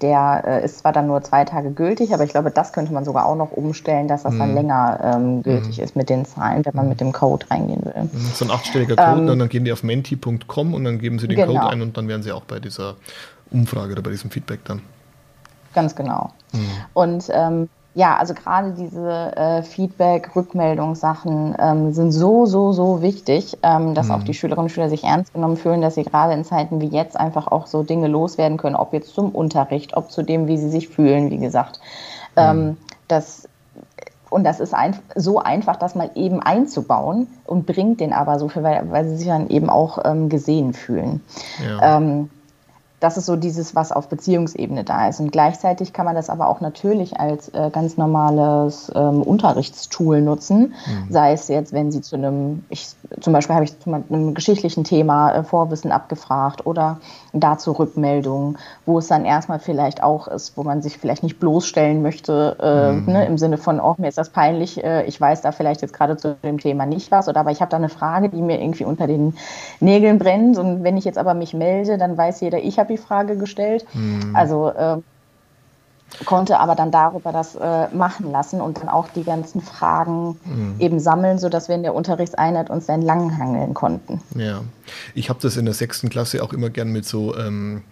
der 0.00 0.42
äh, 0.46 0.64
ist 0.64 0.80
zwar 0.80 0.92
dann 0.92 1.06
nur 1.06 1.22
zwei 1.22 1.44
Tage 1.44 1.70
gültig, 1.70 2.12
aber 2.12 2.24
ich 2.24 2.30
glaube, 2.30 2.50
das 2.50 2.72
könnte 2.72 2.92
man 2.92 3.04
sogar 3.04 3.26
auch 3.26 3.36
noch 3.36 3.52
umstellen, 3.52 4.06
dass 4.06 4.24
das 4.24 4.34
mhm. 4.34 4.38
dann 4.38 4.54
länger 4.54 5.00
ähm, 5.02 5.42
gültig 5.42 5.78
mhm. 5.78 5.84
ist 5.84 5.96
mit 5.96 6.10
den 6.10 6.26
Zahlen, 6.26 6.64
wenn 6.64 6.74
man 6.74 6.88
mit 6.88 7.00
dem 7.00 7.12
Code 7.12 7.46
reingehen 7.50 7.84
will. 7.84 7.94
Mhm. 8.02 8.10
So 8.34 8.44
ein 8.44 8.50
achtstelliger 8.50 8.96
Code, 8.96 9.32
ähm, 9.32 9.38
dann 9.38 9.48
gehen 9.48 9.64
die 9.64 9.72
auf 9.72 9.82
menti.com 9.82 10.74
und 10.74 10.84
dann 10.84 10.98
geben 10.98 11.18
sie 11.18 11.28
den 11.28 11.36
genau. 11.36 11.60
Code 11.60 11.72
ein 11.72 11.82
und 11.82 11.96
dann 11.96 12.08
werden 12.08 12.22
sie 12.22 12.32
auch 12.32 12.44
bei 12.44 12.60
dieser 12.60 12.96
Umfrage 13.50 13.92
oder 13.92 14.02
bei 14.02 14.10
diesem 14.10 14.30
Feedback 14.30 14.64
dann. 14.64 14.82
Ganz 15.74 15.96
genau. 15.96 16.32
Mhm. 16.52 16.68
Und 16.92 17.24
ähm, 17.32 17.68
ja, 17.94 18.16
also 18.16 18.34
gerade 18.34 18.72
diese 18.72 19.36
äh, 19.36 19.62
Feedback, 19.62 20.34
Rückmeldungssachen 20.34 21.54
ähm, 21.58 21.92
sind 21.92 22.10
so, 22.10 22.44
so, 22.44 22.72
so 22.72 23.02
wichtig, 23.02 23.56
ähm, 23.62 23.94
dass 23.94 24.08
mhm. 24.08 24.14
auch 24.14 24.22
die 24.24 24.34
Schülerinnen 24.34 24.64
und 24.64 24.70
Schüler 24.70 24.88
sich 24.88 25.04
ernst 25.04 25.32
genommen 25.32 25.56
fühlen, 25.56 25.80
dass 25.80 25.94
sie 25.94 26.02
gerade 26.02 26.34
in 26.34 26.44
Zeiten 26.44 26.80
wie 26.80 26.88
jetzt 26.88 27.16
einfach 27.16 27.46
auch 27.46 27.68
so 27.68 27.84
Dinge 27.84 28.08
loswerden 28.08 28.58
können, 28.58 28.74
ob 28.74 28.92
jetzt 28.92 29.14
zum 29.14 29.30
Unterricht, 29.30 29.96
ob 29.96 30.10
zu 30.10 30.22
dem, 30.22 30.48
wie 30.48 30.58
sie 30.58 30.70
sich 30.70 30.88
fühlen, 30.88 31.30
wie 31.30 31.38
gesagt. 31.38 31.78
Ähm, 32.36 32.56
mhm. 32.56 32.68
Ähm, 32.68 32.76
das, 33.06 33.48
und 34.28 34.42
das 34.42 34.58
ist 34.58 34.74
ein, 34.74 34.96
so 35.14 35.38
einfach, 35.38 35.76
das 35.76 35.94
mal 35.94 36.10
eben 36.16 36.42
einzubauen 36.42 37.28
und 37.46 37.64
bringt 37.64 38.00
den 38.00 38.12
aber 38.12 38.40
so 38.40 38.48
viel, 38.48 38.64
weil, 38.64 38.90
weil 38.90 39.08
sie 39.08 39.16
sich 39.18 39.28
dann 39.28 39.48
eben 39.50 39.70
auch 39.70 39.98
ähm, 40.04 40.28
gesehen 40.28 40.72
fühlen. 40.72 41.20
Ja. 41.64 41.98
Das 43.04 43.18
ist 43.18 43.26
so 43.26 43.36
dieses, 43.36 43.74
was 43.74 43.92
auf 43.92 44.08
Beziehungsebene 44.08 44.82
da 44.82 45.10
ist. 45.10 45.20
Und 45.20 45.30
gleichzeitig 45.30 45.92
kann 45.92 46.06
man 46.06 46.14
das 46.14 46.30
aber 46.30 46.48
auch 46.48 46.62
natürlich 46.62 47.20
als 47.20 47.50
äh, 47.50 47.68
ganz 47.70 47.98
normales 47.98 48.90
ähm, 48.94 49.20
Unterrichtstool 49.20 50.22
nutzen. 50.22 50.72
Mhm. 50.86 51.12
Sei 51.12 51.32
es 51.32 51.48
jetzt, 51.48 51.74
wenn 51.74 51.92
Sie 51.92 52.00
zu 52.00 52.16
einem, 52.16 52.64
ich, 52.70 52.88
zum 53.20 53.32
Beispiel 53.32 53.54
habe 53.54 53.64
ich 53.64 53.78
zu 53.78 53.92
einem 53.92 54.34
geschichtlichen 54.34 54.84
Thema 54.84 55.32
äh, 55.32 55.44
Vorwissen 55.44 55.92
abgefragt 55.92 56.66
oder 56.66 56.98
dazu 57.32 57.72
Rückmeldungen, 57.72 58.58
wo 58.86 58.98
es 58.98 59.08
dann 59.08 59.24
erstmal 59.24 59.58
vielleicht 59.58 60.02
auch 60.02 60.28
ist, 60.28 60.56
wo 60.56 60.62
man 60.62 60.82
sich 60.82 60.98
vielleicht 60.98 61.22
nicht 61.22 61.38
bloßstellen 61.38 62.02
möchte, 62.02 62.56
äh, 62.60 62.92
mhm. 62.92 63.12
ne, 63.12 63.26
im 63.26 63.38
Sinne 63.38 63.58
von, 63.58 63.80
oh, 63.80 63.94
mir 63.98 64.08
ist 64.08 64.18
das 64.18 64.30
peinlich, 64.30 64.82
äh, 64.82 65.04
ich 65.04 65.20
weiß 65.20 65.42
da 65.42 65.52
vielleicht 65.52 65.82
jetzt 65.82 65.94
gerade 65.94 66.16
zu 66.16 66.36
dem 66.42 66.58
Thema 66.58 66.86
nicht 66.86 67.10
was, 67.10 67.28
oder 67.28 67.40
aber 67.40 67.50
ich 67.50 67.60
habe 67.60 67.70
da 67.70 67.76
eine 67.76 67.88
Frage, 67.88 68.28
die 68.28 68.42
mir 68.42 68.60
irgendwie 68.60 68.84
unter 68.84 69.06
den 69.06 69.34
Nägeln 69.80 70.18
brennt. 70.18 70.58
Und 70.58 70.82
wenn 70.82 70.96
ich 70.96 71.04
jetzt 71.04 71.18
aber 71.18 71.34
mich 71.34 71.54
melde, 71.54 71.98
dann 71.98 72.16
weiß 72.16 72.40
jeder, 72.40 72.58
ich 72.58 72.78
habe 72.78 72.92
die 72.92 72.98
Frage 72.98 73.36
gestellt. 73.36 73.84
Mhm. 73.92 74.30
Also 74.34 74.68
äh, 74.68 74.98
konnte 76.24 76.58
aber 76.60 76.74
dann 76.74 76.90
darüber 76.90 77.32
das 77.32 77.54
äh, 77.54 77.88
machen 77.94 78.30
lassen 78.30 78.60
und 78.60 78.78
dann 78.78 78.88
auch 78.88 79.08
die 79.08 79.24
ganzen 79.24 79.60
Fragen 79.60 80.38
mhm. 80.44 80.76
eben 80.78 81.00
sammeln, 81.00 81.38
sodass 81.38 81.68
wir 81.68 81.74
in 81.74 81.82
der 81.82 81.94
Unterrichtseinheit 81.94 82.70
uns 82.70 82.86
dann 82.86 83.02
langhangeln 83.02 83.74
konnten. 83.74 84.20
Ja, 84.34 84.62
ich 85.14 85.28
habe 85.28 85.38
das 85.42 85.56
in 85.56 85.64
der 85.64 85.74
sechsten 85.74 86.08
Klasse 86.08 86.42
auch 86.42 86.52
immer 86.52 86.70
gern 86.70 86.88
mit 86.88 87.04
so 87.04 87.36
ähm, 87.36 87.82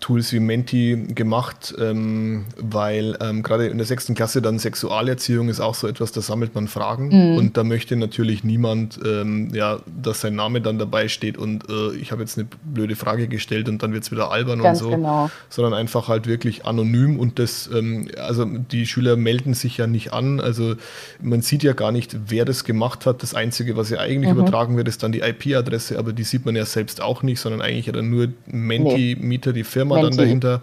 Tools 0.00 0.32
wie 0.32 0.40
Menti 0.40 1.06
gemacht, 1.14 1.74
ähm, 1.78 2.46
weil 2.56 3.16
ähm, 3.20 3.42
gerade 3.42 3.66
in 3.66 3.76
der 3.76 3.86
sechsten 3.86 4.14
Klasse 4.14 4.40
dann 4.40 4.58
Sexualerziehung 4.58 5.48
ist 5.50 5.60
auch 5.60 5.74
so 5.74 5.86
etwas, 5.86 6.10
da 6.10 6.22
sammelt 6.22 6.54
man 6.54 6.68
Fragen 6.68 7.08
mhm. 7.08 7.36
und 7.36 7.56
da 7.56 7.64
möchte 7.64 7.96
natürlich 7.96 8.42
niemand, 8.42 8.98
ähm, 9.04 9.50
ja, 9.54 9.80
dass 10.02 10.22
sein 10.22 10.34
Name 10.34 10.62
dann 10.62 10.78
dabei 10.78 11.08
steht 11.08 11.36
und 11.36 11.68
äh, 11.68 11.94
ich 11.96 12.12
habe 12.12 12.22
jetzt 12.22 12.38
eine 12.38 12.48
blöde 12.64 12.96
Frage 12.96 13.28
gestellt 13.28 13.68
und 13.68 13.82
dann 13.82 13.92
wird 13.92 14.04
es 14.04 14.10
wieder 14.10 14.30
albern 14.30 14.62
Ganz 14.62 14.80
und 14.80 14.88
so, 14.88 14.96
genau. 14.96 15.30
sondern 15.50 15.74
einfach 15.74 16.08
halt 16.08 16.26
wirklich 16.26 16.64
anonym 16.64 17.20
und 17.20 17.38
das, 17.38 17.68
ähm, 17.72 18.08
also 18.16 18.46
die 18.46 18.86
Schüler 18.86 19.16
melden 19.16 19.52
sich 19.52 19.76
ja 19.76 19.86
nicht 19.86 20.14
an, 20.14 20.40
also 20.40 20.76
man 21.20 21.42
sieht 21.42 21.62
ja 21.62 21.74
gar 21.74 21.92
nicht, 21.92 22.16
wer 22.28 22.46
das 22.46 22.64
gemacht 22.64 23.04
hat. 23.04 23.22
Das 23.22 23.34
Einzige, 23.34 23.76
was 23.76 23.90
ja 23.90 23.98
eigentlich 23.98 24.32
mhm. 24.32 24.40
übertragen 24.40 24.76
wird, 24.78 24.88
ist 24.88 25.02
dann 25.02 25.12
die 25.12 25.20
IP-Adresse, 25.20 25.98
aber 25.98 26.14
die 26.14 26.24
sieht 26.24 26.46
man 26.46 26.56
ja 26.56 26.64
selbst 26.64 27.02
auch 27.02 27.22
nicht, 27.22 27.38
sondern 27.38 27.60
eigentlich 27.60 27.86
ja 27.86 27.92
dann 27.92 28.08
nur 28.08 28.28
Menti-Mieter, 28.46 29.52
die 29.52 29.64
Firma 29.64 29.89
Firma 29.96 30.08
dann 30.08 30.18
dahinter. 30.18 30.62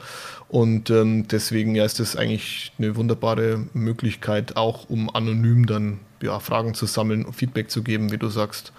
Und 0.50 0.89
ähm, 0.89 1.27
deswegen 1.27 1.75
ja, 1.75 1.84
ist 1.84 2.00
das 2.00 2.15
eigentlich 2.15 2.72
eine 2.77 2.96
wunderbare 2.96 3.65
Möglichkeit, 3.74 4.55
auch 4.55 4.89
um 4.89 5.13
anonym 5.13 5.65
dann 5.65 6.00
ja, 6.22 6.39
Fragen 6.39 6.74
zu 6.74 6.86
sammeln 6.86 7.25
und 7.25 7.34
Feedback 7.34 7.69
zu 7.69 7.84
geben, 7.84 8.12
wie 8.12 8.17
du 8.17 8.29
sagst. 8.29 8.72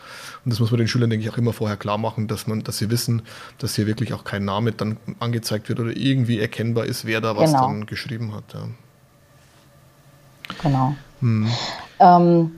Und 0.44 0.50
das 0.50 0.60
muss 0.60 0.70
man 0.70 0.78
den 0.78 0.88
Schülern, 0.88 1.10
denke 1.10 1.24
ich, 1.24 1.30
auch 1.30 1.38
immer 1.38 1.52
vorher 1.52 1.76
klar 1.76 1.98
machen, 1.98 2.26
dass 2.26 2.46
man, 2.46 2.64
dass 2.64 2.78
sie 2.78 2.90
wissen, 2.90 3.22
dass 3.58 3.76
hier 3.76 3.86
wirklich 3.86 4.14
auch 4.14 4.24
kein 4.24 4.44
Name 4.44 4.72
dann 4.72 4.96
angezeigt 5.20 5.68
wird 5.68 5.78
oder 5.78 5.94
irgendwie 5.94 6.38
erkennbar 6.38 6.86
ist, 6.86 7.04
wer 7.04 7.20
da 7.20 7.36
was 7.36 7.52
genau. 7.52 7.66
dann 7.66 7.86
geschrieben 7.86 8.34
hat. 8.34 8.44
Ja. 8.54 8.68
Genau. 10.62 10.96
Hm. 11.20 11.48
Ähm, 12.00 12.50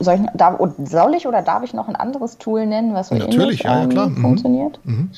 soll, 0.00 0.14
ich, 0.14 0.20
darf, 0.34 0.60
soll 0.84 1.14
ich 1.14 1.26
oder 1.26 1.42
darf 1.42 1.62
ich 1.62 1.74
noch 1.74 1.88
ein 1.88 1.96
anderes 1.96 2.38
Tool 2.38 2.66
nennen, 2.66 2.94
was 2.94 3.08
so 3.08 3.14
Natürlich, 3.14 3.40
ähnlich, 3.40 3.62
ja, 3.62 3.80
ja, 3.80 3.86
klar. 3.86 4.06
Ähm, 4.06 4.16
funktioniert? 4.16 4.80
Mhm. 4.84 4.94
Mhm. 4.94 5.10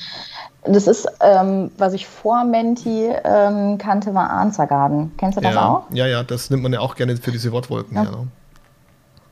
Das 0.63 0.87
ist, 0.87 1.07
ähm, 1.21 1.71
was 1.77 1.93
ich 1.93 2.05
vor 2.05 2.43
Menti 2.43 3.09
ähm, 3.23 3.77
kannte, 3.77 4.13
war 4.13 4.29
Answer 4.29 4.67
Garden. 4.67 5.13
Kennst 5.17 5.37
du 5.37 5.41
das 5.41 5.55
ja, 5.55 5.67
auch? 5.67 5.83
Ja, 5.91 6.05
ja, 6.05 6.23
das 6.23 6.49
nimmt 6.49 6.63
man 6.63 6.73
ja 6.73 6.81
auch 6.81 6.95
gerne 6.95 7.15
für 7.17 7.31
diese 7.31 7.51
Wortwolken. 7.51 7.95
Ja, 7.95 8.03
ja, 8.03 8.11
ne? 8.11 8.27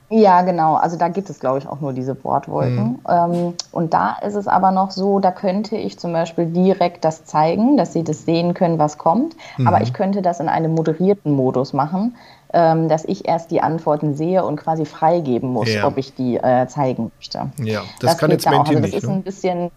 ja 0.10 0.42
genau. 0.44 0.76
Also 0.76 0.98
da 0.98 1.10
gibt 1.10 1.30
es, 1.30 1.40
glaube 1.40 1.58
ich, 1.60 1.68
auch 1.68 1.82
nur 1.82 1.92
diese 1.92 2.24
Wortwolken. 2.24 2.92
Mhm. 2.92 3.00
Ähm, 3.10 3.54
und 3.74 3.94
da 3.94 4.16
ist 4.26 4.36
es 4.36 4.48
aber 4.48 4.72
noch 4.72 4.92
so, 4.92 5.20
da 5.20 5.32
könnte 5.32 5.76
ich 5.76 6.00
zum 6.00 6.14
Beispiel 6.14 6.46
direkt 6.46 7.04
das 7.04 7.26
zeigen, 7.26 7.76
dass 7.76 7.92
sie 7.92 8.06
das 8.06 8.24
sehen 8.24 8.54
können, 8.54 8.80
was 8.80 8.98
kommt. 8.98 9.36
Mhm. 9.58 9.68
Aber 9.68 9.82
ich 9.82 9.94
könnte 9.94 10.22
das 10.22 10.40
in 10.40 10.48
einem 10.48 10.74
moderierten 10.74 11.34
Modus 11.34 11.74
machen, 11.74 12.16
ähm, 12.54 12.88
dass 12.90 13.06
ich 13.06 13.28
erst 13.28 13.52
die 13.52 13.62
Antworten 13.62 14.16
sehe 14.16 14.46
und 14.46 14.56
quasi 14.58 14.86
freigeben 14.86 15.52
muss, 15.52 15.74
ja. 15.74 15.86
ob 15.86 15.98
ich 15.98 16.14
die 16.14 16.38
äh, 16.38 16.68
zeigen 16.68 17.12
möchte. 17.18 17.50
Ja, 17.60 17.82
das, 18.00 18.12
das 18.12 18.18
kann 18.18 18.32
jetzt 18.32 18.50
Menti 18.50 18.70
also 18.70 18.74
das 18.74 18.82
nicht. 18.82 18.94
Das 18.96 19.04
ist 19.04 19.10
ne? 19.10 19.16
ein 19.16 19.24
bisschen 19.24 19.72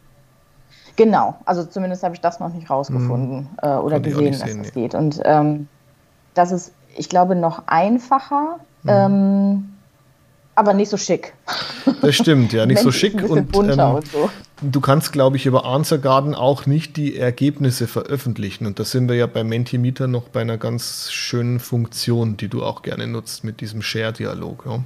Genau, 1.01 1.35
also 1.47 1.65
zumindest 1.65 2.03
habe 2.03 2.15
ich 2.15 2.21
das 2.21 2.41
noch 2.41 2.53
nicht 2.53 2.69
rausgefunden 2.69 3.49
mhm. 3.53 3.59
äh, 3.63 3.77
oder 3.77 4.01
gesehen, 4.01 4.33
dass 4.39 4.55
das 4.55 4.73
geht. 4.73 4.95
Und 4.95 5.19
ähm, 5.25 5.67
das 6.35 6.53
ist, 6.53 6.73
ich 6.95 7.09
glaube, 7.09 7.35
noch 7.37 7.63
einfacher, 7.69 8.59
mhm. 8.83 8.91
ähm, 8.91 9.70
aber 10.61 10.75
nicht 10.75 10.91
so 10.91 10.97
schick. 10.97 11.33
Das 12.03 12.15
stimmt, 12.15 12.53
ja, 12.53 12.67
nicht 12.67 12.81
so 12.81 12.93
schick. 12.93 13.29
Und, 13.29 13.55
ähm, 13.55 13.79
und 13.79 14.07
so. 14.07 14.31
du 14.61 14.81
kannst, 14.81 15.13
glaube 15.13 15.37
ich, 15.37 15.47
über 15.47 15.65
Answer 15.65 15.99
Garden 15.99 16.35
auch 16.35 16.67
nicht 16.67 16.97
die 16.97 17.17
Ergebnisse 17.17 17.87
veröffentlichen. 17.87 18.67
Und 18.67 18.79
da 18.79 18.85
sind 18.85 19.09
wir 19.09 19.17
ja 19.17 19.27
bei 19.27 19.43
Mentimeter 19.43 20.07
noch 20.07 20.29
bei 20.29 20.43
einer 20.43 20.59
ganz 20.59 21.11
schönen 21.11 21.59
Funktion, 21.59 22.37
die 22.37 22.49
du 22.49 22.63
auch 22.63 22.83
gerne 22.83 23.07
nutzt 23.07 23.43
mit 23.43 23.61
diesem 23.61 23.83
Share-Dialog. 23.83 24.65
Ja? 24.67 24.81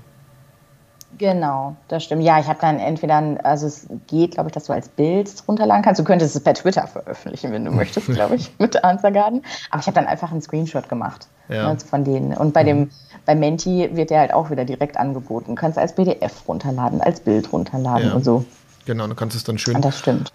Genau, 1.19 1.77
das 1.89 2.05
stimmt. 2.05 2.23
Ja, 2.23 2.41
ich 2.41 2.47
habe 2.47 2.59
dann 2.61 2.79
entweder, 2.79 3.39
also 3.45 3.67
es 3.67 3.87
geht, 4.07 4.33
glaube 4.33 4.49
ich, 4.49 4.55
dass 4.55 4.65
du 4.65 4.73
als 4.73 4.89
Bild 4.89 5.31
runterladen 5.47 5.83
kannst. 5.83 6.01
Du 6.01 6.05
könntest 6.05 6.35
es 6.35 6.43
per 6.43 6.55
Twitter 6.55 6.87
veröffentlichen, 6.87 7.53
wenn 7.53 7.65
du 7.65 7.71
möchtest, 7.73 8.09
glaube 8.09 8.37
ich, 8.37 8.53
mit 8.59 8.83
Answer 8.83 9.11
Garden. 9.11 9.43
Aber 9.71 9.81
ich 9.81 9.87
habe 9.87 9.95
dann 9.95 10.07
einfach 10.07 10.31
einen 10.31 10.43
Screenshot 10.43 10.89
gemacht 10.89 11.29
ja. 11.49 11.73
ne, 11.73 11.79
von 11.79 12.05
denen. 12.05 12.35
Und 12.35 12.53
bei 12.53 12.63
mhm. 12.63 12.67
dem, 12.67 12.91
bei 13.27 13.35
Menti 13.35 13.89
wird 13.93 14.11
der 14.11 14.21
halt 14.21 14.35
auch 14.35 14.51
wieder 14.51 14.65
direkt 14.65 14.97
angeboten. 14.97 15.53
Du 15.53 15.55
kannst 15.55 15.79
als 15.79 15.95
PDF 15.95 16.47
runterladen, 16.47 17.01
als 17.01 17.21
Bild 17.21 17.53
runterladen 17.53 18.09
ja. 18.09 18.15
und 18.15 18.25
so. 18.25 18.45
Genau, 18.87 19.07
du 19.07 19.15
kannst 19.15 19.35
es 19.35 19.45
dann 19.45 19.57
schön 19.57 19.81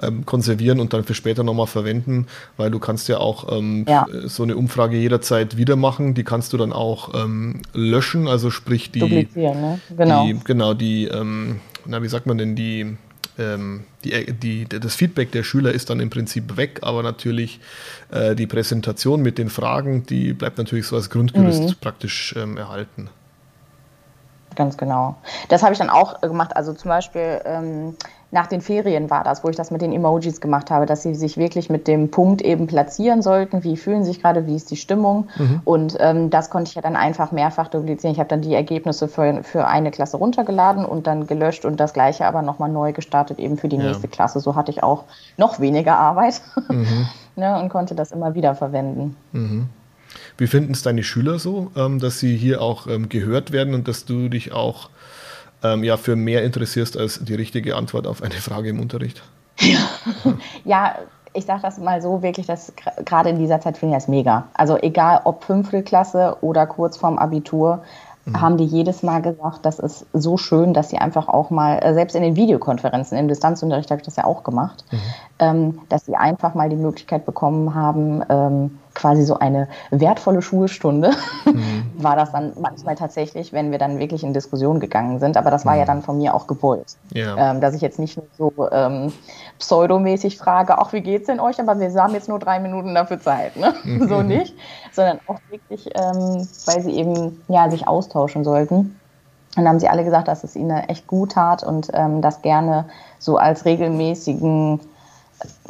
ähm, 0.01 0.25
konservieren 0.25 0.79
und 0.79 0.93
dann 0.93 1.03
für 1.03 1.13
später 1.13 1.43
nochmal 1.43 1.67
verwenden, 1.67 2.27
weil 2.57 2.71
du 2.71 2.79
kannst 2.79 3.07
ja 3.07 3.19
auch 3.19 3.55
ähm, 3.55 3.85
ja. 3.87 4.07
so 4.25 4.43
eine 4.43 4.57
Umfrage 4.57 4.97
jederzeit 4.97 5.57
wieder 5.57 5.75
machen. 5.75 6.15
Die 6.15 6.23
kannst 6.23 6.51
du 6.53 6.57
dann 6.57 6.73
auch 6.73 7.13
ähm, 7.13 7.61
löschen, 7.73 8.27
also 8.27 8.49
sprich 8.49 8.91
die, 8.91 8.99
Duplizieren, 8.99 9.61
ne? 9.61 9.79
genau. 9.95 10.25
die, 10.25 10.39
genau, 10.43 10.73
die, 10.73 11.05
ähm, 11.05 11.59
na, 11.85 12.01
wie 12.01 12.07
sagt 12.07 12.25
man 12.25 12.39
denn, 12.39 12.55
die, 12.55 12.97
ähm, 13.39 13.85
die, 14.03 14.33
die, 14.33 14.65
das 14.65 14.95
Feedback 14.95 15.31
der 15.31 15.43
Schüler 15.43 15.71
ist 15.71 15.89
dann 15.89 15.99
im 15.99 16.09
Prinzip 16.09 16.57
weg, 16.57 16.79
aber 16.81 17.01
natürlich 17.01 17.59
äh, 18.11 18.35
die 18.35 18.47
Präsentation 18.47 19.21
mit 19.21 19.37
den 19.37 19.49
Fragen, 19.49 20.05
die 20.05 20.33
bleibt 20.33 20.57
natürlich 20.57 20.87
so 20.87 20.95
als 20.95 21.09
Grundgerüst 21.09 21.61
mhm. 21.61 21.75
praktisch 21.81 22.35
ähm, 22.37 22.57
erhalten. 22.57 23.09
Ganz 24.59 24.75
genau. 24.75 25.15
Das 25.47 25.63
habe 25.63 25.71
ich 25.71 25.79
dann 25.79 25.89
auch 25.89 26.19
gemacht. 26.19 26.53
Also 26.57 26.73
zum 26.73 26.89
Beispiel 26.89 27.39
ähm, 27.45 27.95
nach 28.29 28.47
den 28.47 28.59
Ferien 28.59 29.09
war 29.09 29.23
das, 29.23 29.41
wo 29.41 29.47
ich 29.47 29.55
das 29.55 29.71
mit 29.71 29.81
den 29.81 29.93
Emojis 29.93 30.41
gemacht 30.41 30.69
habe, 30.69 30.85
dass 30.85 31.01
sie 31.01 31.15
sich 31.15 31.37
wirklich 31.37 31.69
mit 31.69 31.87
dem 31.87 32.11
Punkt 32.11 32.41
eben 32.41 32.67
platzieren 32.67 33.21
sollten, 33.21 33.63
wie 33.63 33.77
fühlen 33.77 34.03
sie 34.03 34.11
sich 34.11 34.21
gerade, 34.21 34.47
wie 34.47 34.57
ist 34.57 34.69
die 34.69 34.75
Stimmung. 34.75 35.29
Mhm. 35.37 35.61
Und 35.63 35.95
ähm, 36.01 36.29
das 36.29 36.49
konnte 36.49 36.67
ich 36.67 36.75
ja 36.75 36.81
dann 36.81 36.97
einfach 36.97 37.31
mehrfach 37.31 37.69
duplizieren. 37.69 38.11
Ich 38.11 38.19
habe 38.19 38.27
dann 38.27 38.41
die 38.41 38.53
Ergebnisse 38.53 39.07
für, 39.07 39.45
für 39.45 39.65
eine 39.65 39.91
Klasse 39.91 40.17
runtergeladen 40.17 40.83
und 40.83 41.07
dann 41.07 41.25
gelöscht 41.25 41.63
und 41.63 41.79
das 41.79 41.93
gleiche 41.93 42.25
aber 42.25 42.41
nochmal 42.41 42.69
neu 42.69 42.91
gestartet, 42.91 43.39
eben 43.39 43.55
für 43.55 43.69
die 43.69 43.77
ja. 43.77 43.83
nächste 43.83 44.09
Klasse. 44.09 44.41
So 44.41 44.55
hatte 44.55 44.71
ich 44.71 44.83
auch 44.83 45.05
noch 45.37 45.61
weniger 45.61 45.97
Arbeit 45.97 46.41
mhm. 46.67 47.07
ne, 47.37 47.57
und 47.61 47.69
konnte 47.69 47.95
das 47.95 48.11
immer 48.11 48.35
wieder 48.35 48.55
verwenden. 48.55 49.15
Mhm. 49.31 49.69
Wie 50.37 50.47
finden 50.47 50.73
es 50.73 50.81
deine 50.81 51.03
Schüler 51.03 51.39
so, 51.39 51.71
ähm, 51.75 51.99
dass 51.99 52.19
sie 52.19 52.35
hier 52.35 52.61
auch 52.61 52.87
ähm, 52.87 53.09
gehört 53.09 53.51
werden 53.51 53.73
und 53.73 53.87
dass 53.87 54.05
du 54.05 54.29
dich 54.29 54.51
auch 54.51 54.89
ähm, 55.63 55.83
ja, 55.83 55.97
für 55.97 56.15
mehr 56.15 56.43
interessierst 56.43 56.97
als 56.97 57.23
die 57.23 57.35
richtige 57.35 57.75
Antwort 57.75 58.07
auf 58.07 58.21
eine 58.21 58.35
Frage 58.35 58.69
im 58.69 58.79
Unterricht. 58.79 59.21
Ja, 59.59 59.79
ja 60.63 60.95
ich 61.33 61.45
sage 61.45 61.61
das 61.61 61.77
mal 61.77 62.01
so 62.01 62.21
wirklich, 62.21 62.47
dass 62.47 62.73
gerade 63.05 63.29
in 63.29 63.37
dieser 63.37 63.61
Zeit 63.61 63.77
finde 63.77 63.95
ich 63.95 64.01
das 64.01 64.07
mega. 64.07 64.45
Also 64.53 64.77
egal 64.77 65.21
ob 65.25 65.43
fünfte 65.43 65.83
Klasse 65.83 66.37
oder 66.41 66.65
kurz 66.65 66.97
vorm 66.97 67.17
Abitur, 67.17 67.83
mhm. 68.25 68.41
haben 68.41 68.57
die 68.57 68.65
jedes 68.65 69.03
Mal 69.03 69.21
gesagt, 69.21 69.59
das 69.63 69.79
ist 69.79 70.05
so 70.13 70.37
schön, 70.37 70.73
dass 70.73 70.89
sie 70.89 70.97
einfach 70.97 71.27
auch 71.27 71.49
mal, 71.49 71.79
äh, 71.79 71.93
selbst 71.93 72.15
in 72.15 72.23
den 72.23 72.35
Videokonferenzen, 72.35 73.17
im 73.17 73.27
Distanzunterricht 73.27 73.91
habe 73.91 74.01
ich 74.01 74.05
das 74.05 74.15
ja 74.15 74.25
auch 74.25 74.43
gemacht, 74.43 74.85
mhm. 74.91 74.99
Ähm, 75.39 75.79
dass 75.89 76.05
sie 76.05 76.15
einfach 76.15 76.53
mal 76.53 76.69
die 76.69 76.75
Möglichkeit 76.75 77.25
bekommen 77.25 77.73
haben, 77.73 78.21
ähm, 78.29 78.79
quasi 78.93 79.23
so 79.23 79.39
eine 79.39 79.69
wertvolle 79.91 80.41
Schulstunde 80.41 81.11
mhm. 81.45 81.85
war 82.03 82.17
das 82.17 82.31
dann 82.33 82.51
manchmal 82.59 82.95
tatsächlich, 82.95 83.53
wenn 83.53 83.71
wir 83.71 83.77
dann 83.77 83.99
wirklich 83.99 84.23
in 84.23 84.33
Diskussion 84.33 84.79
gegangen 84.79 85.19
sind. 85.19 85.37
Aber 85.37 85.51
das 85.51 85.65
war 85.65 85.73
mhm. 85.73 85.79
ja 85.79 85.85
dann 85.85 86.01
von 86.01 86.17
mir 86.17 86.33
auch 86.33 86.47
gewollt. 86.47 86.97
Ja. 87.13 87.51
Ähm, 87.51 87.61
dass 87.61 87.73
ich 87.73 87.81
jetzt 87.81 87.99
nicht 87.99 88.17
nur 88.17 88.25
so 88.37 88.69
ähm, 88.71 89.13
pseudomäßig 89.57 90.37
frage, 90.37 90.77
ach, 90.77 90.91
wie 90.91 91.01
geht's 91.01 91.27
denn 91.27 91.39
euch? 91.39 91.59
Aber 91.59 91.79
wir 91.79 91.93
haben 91.93 92.13
jetzt 92.13 92.27
nur 92.27 92.39
drei 92.39 92.59
Minuten 92.59 92.93
dafür 92.93 93.21
Zeit. 93.21 93.55
Ne? 93.55 93.73
Mhm. 93.83 94.07
so 94.09 94.21
nicht. 94.21 94.55
Sondern 94.91 95.19
auch 95.27 95.39
wirklich, 95.49 95.87
ähm, 95.95 96.47
weil 96.65 96.81
sie 96.81 96.91
eben 96.91 97.41
ja, 97.47 97.69
sich 97.69 97.87
austauschen 97.87 98.43
sollten. 98.43 98.99
Und 99.55 99.63
dann 99.63 99.69
haben 99.69 99.79
sie 99.79 99.89
alle 99.89 100.03
gesagt, 100.03 100.27
dass 100.27 100.43
es 100.43 100.55
ihnen 100.55 100.77
echt 100.89 101.07
gut 101.07 101.31
tat 101.31 101.63
und 101.63 101.89
ähm, 101.93 102.21
das 102.21 102.41
gerne 102.41 102.85
so 103.17 103.37
als 103.37 103.65
regelmäßigen 103.65 104.79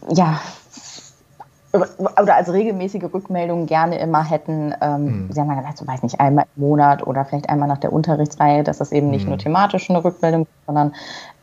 ja, 0.09 0.39
oder 1.71 2.35
als 2.35 2.51
regelmäßige 2.51 3.03
Rückmeldung 3.13 3.67
gerne 3.67 3.99
immer 3.99 4.23
hätten, 4.23 4.73
ähm, 4.81 5.03
mhm. 5.03 5.31
Sie 5.31 5.39
haben 5.39 5.49
ja 5.49 5.55
gesagt, 5.55 5.77
so 5.77 5.85
weiß 5.85 6.01
nicht, 6.01 6.19
einmal 6.19 6.45
im 6.55 6.63
Monat 6.63 7.05
oder 7.05 7.25
vielleicht 7.25 7.49
einmal 7.49 7.67
nach 7.67 7.77
der 7.77 7.93
Unterrichtsreihe, 7.93 8.63
dass 8.63 8.79
das 8.79 8.91
eben 8.91 9.09
nicht 9.11 9.23
mhm. 9.23 9.29
nur 9.29 9.38
thematisch 9.38 9.89
eine 9.89 10.03
Rückmeldung 10.03 10.43
ist, 10.43 10.65
sondern 10.65 10.93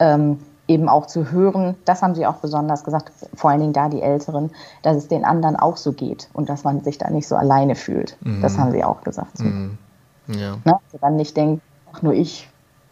ähm, 0.00 0.40
eben 0.68 0.88
auch 0.88 1.06
zu 1.06 1.30
hören, 1.30 1.76
das 1.84 2.02
haben 2.02 2.16
sie 2.16 2.26
auch 2.26 2.36
besonders 2.36 2.82
gesagt, 2.82 3.12
vor 3.34 3.50
allen 3.50 3.60
Dingen 3.60 3.72
da 3.72 3.88
die 3.88 4.02
Älteren, 4.02 4.50
dass 4.82 4.96
es 4.96 5.06
den 5.06 5.24
anderen 5.24 5.54
auch 5.54 5.76
so 5.76 5.92
geht 5.92 6.28
und 6.32 6.48
dass 6.48 6.64
man 6.64 6.82
sich 6.82 6.98
da 6.98 7.08
nicht 7.08 7.28
so 7.28 7.36
alleine 7.36 7.76
fühlt. 7.76 8.16
Mhm. 8.22 8.42
Das 8.42 8.58
haben 8.58 8.72
sie 8.72 8.82
auch 8.82 9.02
gesagt. 9.02 9.38
Mhm. 9.38 9.78
Ja. 10.26 10.56
Ne? 10.64 10.78
Also 10.86 10.98
dann 11.00 11.14
nicht 11.14 11.36
denkt, 11.36 11.62
ach, 11.92 12.02
nur 12.02 12.14
ich 12.14 12.48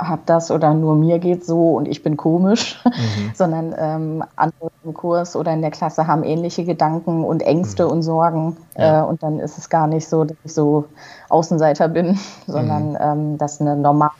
habe 0.08 0.22
das 0.26 0.50
oder 0.50 0.74
nur 0.74 0.94
mir 0.96 1.18
geht 1.18 1.44
so 1.44 1.72
und 1.72 1.88
ich 1.88 2.02
bin 2.02 2.16
komisch, 2.16 2.82
mhm. 2.84 3.32
sondern 3.34 3.74
ähm, 3.78 4.24
andere 4.36 4.70
im 4.84 4.94
Kurs 4.94 5.36
oder 5.36 5.52
in 5.52 5.60
der 5.60 5.70
Klasse 5.70 6.06
haben 6.06 6.24
ähnliche 6.24 6.64
Gedanken 6.64 7.24
und 7.24 7.42
Ängste 7.42 7.86
mhm. 7.86 7.90
und 7.90 8.02
Sorgen. 8.02 8.56
Ja. 8.76 9.02
Äh, 9.02 9.06
und 9.06 9.22
dann 9.22 9.38
ist 9.40 9.58
es 9.58 9.68
gar 9.68 9.86
nicht 9.86 10.08
so, 10.08 10.24
dass 10.24 10.36
ich 10.44 10.54
so 10.54 10.86
Außenseiter 11.28 11.88
bin, 11.88 12.18
sondern 12.46 12.90
mhm. 12.90 12.98
ähm, 13.00 13.38
dass 13.38 13.60
eine 13.60 13.76
normale 13.76 14.12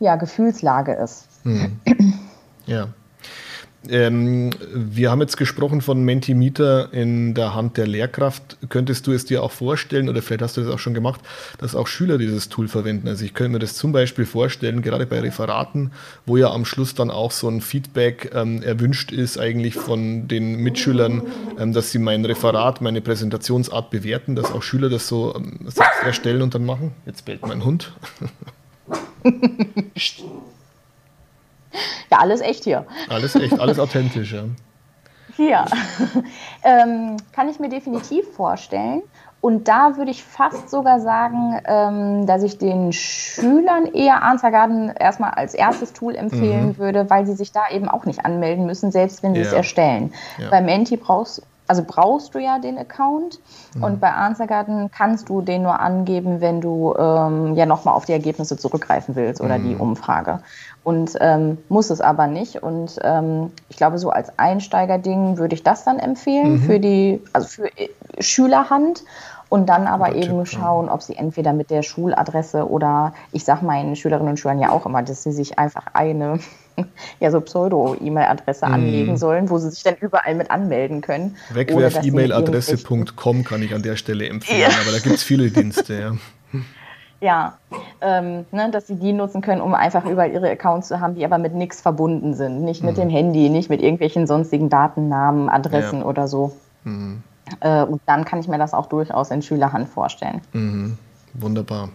ja, 0.00 0.16
Gefühlslage 0.16 0.92
ist. 0.92 1.28
Mhm. 1.44 1.80
Ja. 2.66 2.86
Ähm, 3.88 4.50
wir 4.72 5.10
haben 5.10 5.20
jetzt 5.20 5.36
gesprochen 5.36 5.80
von 5.80 6.02
Mentimeter 6.04 6.92
in 6.92 7.34
der 7.34 7.54
Hand 7.54 7.76
der 7.76 7.86
Lehrkraft. 7.86 8.56
Könntest 8.68 9.06
du 9.06 9.12
es 9.12 9.24
dir 9.24 9.42
auch 9.42 9.52
vorstellen, 9.52 10.08
oder 10.08 10.22
vielleicht 10.22 10.42
hast 10.42 10.56
du 10.56 10.62
das 10.62 10.72
auch 10.72 10.78
schon 10.78 10.94
gemacht, 10.94 11.20
dass 11.58 11.74
auch 11.74 11.86
Schüler 11.86 12.18
dieses 12.18 12.48
Tool 12.48 12.68
verwenden? 12.68 13.08
Also 13.08 13.24
ich 13.24 13.34
könnte 13.34 13.52
mir 13.52 13.58
das 13.58 13.74
zum 13.74 13.92
Beispiel 13.92 14.26
vorstellen, 14.26 14.82
gerade 14.82 15.06
bei 15.06 15.20
Referaten, 15.20 15.92
wo 16.26 16.36
ja 16.36 16.50
am 16.50 16.64
Schluss 16.64 16.94
dann 16.94 17.10
auch 17.10 17.30
so 17.30 17.48
ein 17.48 17.60
Feedback 17.60 18.30
ähm, 18.34 18.62
erwünscht 18.62 19.12
ist, 19.12 19.38
eigentlich 19.38 19.74
von 19.74 20.28
den 20.28 20.56
Mitschülern, 20.56 21.22
ähm, 21.58 21.72
dass 21.72 21.90
sie 21.90 21.98
mein 21.98 22.24
Referat, 22.24 22.80
meine 22.80 23.00
Präsentationsart 23.00 23.90
bewerten, 23.90 24.34
dass 24.34 24.52
auch 24.52 24.62
Schüler 24.62 24.88
das 24.88 25.08
so 25.08 25.34
ähm, 25.34 25.58
selbst 25.64 26.02
erstellen 26.02 26.42
und 26.42 26.54
dann 26.54 26.64
machen. 26.64 26.92
Jetzt 27.06 27.24
bellt 27.24 27.46
mein 27.46 27.64
Hund. 27.64 27.92
Ja, 32.10 32.18
alles 32.18 32.40
echt 32.40 32.64
hier. 32.64 32.86
Alles 33.08 33.34
echt, 33.34 33.58
alles 33.58 33.78
authentisch, 33.78 34.32
ja. 34.32 34.44
Ja, 35.36 35.64
ähm, 36.62 37.16
kann 37.32 37.48
ich 37.48 37.58
mir 37.58 37.68
definitiv 37.68 38.24
vorstellen. 38.34 39.02
Und 39.44 39.68
da 39.68 39.98
würde 39.98 40.10
ich 40.10 40.24
fast 40.24 40.70
sogar 40.70 41.00
sagen, 41.00 41.60
ähm, 41.66 42.26
dass 42.26 42.42
ich 42.42 42.56
den 42.56 42.94
Schülern 42.94 43.84
eher 43.84 44.22
Answergarden 44.22 44.88
erstmal 44.98 45.32
als 45.32 45.52
erstes 45.52 45.92
Tool 45.92 46.14
empfehlen 46.14 46.68
mhm. 46.68 46.78
würde, 46.78 47.10
weil 47.10 47.26
sie 47.26 47.34
sich 47.34 47.52
da 47.52 47.64
eben 47.70 47.86
auch 47.86 48.06
nicht 48.06 48.24
anmelden 48.24 48.64
müssen, 48.64 48.90
selbst 48.90 49.22
wenn 49.22 49.34
sie 49.34 49.42
ja. 49.42 49.46
es 49.46 49.52
erstellen. 49.52 50.14
Ja. 50.38 50.48
Bei 50.48 50.62
Menti 50.62 50.96
brauchst, 50.96 51.42
also 51.66 51.84
brauchst 51.86 52.34
du 52.34 52.38
ja 52.38 52.58
den 52.58 52.78
Account 52.78 53.38
mhm. 53.74 53.84
und 53.84 54.00
bei 54.00 54.12
Answergarden 54.12 54.90
kannst 54.90 55.28
du 55.28 55.42
den 55.42 55.62
nur 55.62 55.78
angeben, 55.78 56.40
wenn 56.40 56.62
du 56.62 56.94
ähm, 56.98 57.54
ja 57.54 57.66
nochmal 57.66 57.96
auf 57.96 58.06
die 58.06 58.12
Ergebnisse 58.12 58.56
zurückgreifen 58.56 59.14
willst 59.14 59.42
oder 59.42 59.58
mhm. 59.58 59.68
die 59.68 59.76
Umfrage 59.76 60.40
und 60.84 61.16
ähm, 61.20 61.58
muss 61.68 61.90
es 61.90 62.00
aber 62.00 62.26
nicht. 62.26 62.62
Und 62.62 62.98
ähm, 63.02 63.50
ich 63.70 63.76
glaube, 63.76 63.98
so 63.98 64.10
als 64.10 64.38
Einsteigerding 64.38 65.38
würde 65.38 65.54
ich 65.54 65.62
das 65.62 65.84
dann 65.84 65.98
empfehlen 65.98 66.52
mhm. 66.52 66.62
für 66.62 66.78
die, 66.78 67.22
also 67.32 67.48
für 67.48 67.66
äh, 67.78 67.88
Schülerhand 68.20 69.02
und 69.48 69.68
dann 69.68 69.86
aber 69.86 70.06
Guter 70.06 70.18
eben 70.18 70.44
Tipp, 70.44 70.58
schauen, 70.58 70.88
ob 70.88 71.02
sie 71.02 71.16
entweder 71.16 71.52
mit 71.52 71.70
der 71.70 71.82
Schuladresse 71.82 72.68
oder 72.68 73.14
ich 73.32 73.44
sage 73.44 73.64
meinen 73.64 73.96
Schülerinnen 73.96 74.30
und 74.30 74.38
Schülern 74.38 74.60
ja 74.60 74.70
auch 74.70 74.84
immer, 74.84 75.02
dass 75.02 75.22
sie 75.22 75.32
sich 75.32 75.58
einfach 75.58 75.86
eine 75.94 76.38
ja 77.20 77.30
so 77.30 77.40
Pseudo-E-Mail-Adresse 77.40 78.66
mm. 78.66 78.72
anlegen 78.72 79.16
sollen, 79.16 79.48
wo 79.48 79.58
sie 79.58 79.70
sich 79.70 79.84
dann 79.84 79.94
überall 79.96 80.34
mit 80.34 80.50
anmelden 80.50 81.00
können. 81.00 81.36
Wegwerf-E-Mail-Adresse.com 81.52 83.44
kann 83.44 83.62
ich 83.62 83.74
an 83.74 83.82
der 83.82 83.96
Stelle 83.96 84.28
empfehlen, 84.28 84.60
ja. 84.60 84.68
aber 84.82 84.92
da 84.92 84.98
gibt 84.98 85.16
es 85.16 85.22
viele 85.22 85.50
Dienste, 85.50 85.94
ja. 85.94 86.12
Ja, 87.24 87.56
ähm, 88.02 88.44
ne, 88.52 88.70
dass 88.70 88.86
sie 88.86 88.96
die 88.96 89.14
nutzen 89.14 89.40
können, 89.40 89.62
um 89.62 89.72
einfach 89.72 90.04
überall 90.04 90.30
ihre 90.30 90.50
Accounts 90.50 90.88
zu 90.88 91.00
haben, 91.00 91.14
die 91.14 91.24
aber 91.24 91.38
mit 91.38 91.54
nichts 91.54 91.80
verbunden 91.80 92.34
sind. 92.34 92.60
Nicht 92.60 92.82
mhm. 92.82 92.88
mit 92.88 92.98
dem 92.98 93.08
Handy, 93.08 93.48
nicht 93.48 93.70
mit 93.70 93.80
irgendwelchen 93.80 94.26
sonstigen 94.26 94.68
Datennamen, 94.68 95.48
Adressen 95.48 96.00
ja. 96.00 96.04
oder 96.04 96.28
so. 96.28 96.54
Mhm. 96.84 97.22
Äh, 97.60 97.82
und 97.84 98.02
dann 98.04 98.26
kann 98.26 98.40
ich 98.40 98.48
mir 98.48 98.58
das 98.58 98.74
auch 98.74 98.90
durchaus 98.90 99.30
in 99.30 99.40
Schülerhand 99.40 99.88
vorstellen. 99.88 100.42
Mhm. 100.52 100.98
Wunderbar. 101.32 101.88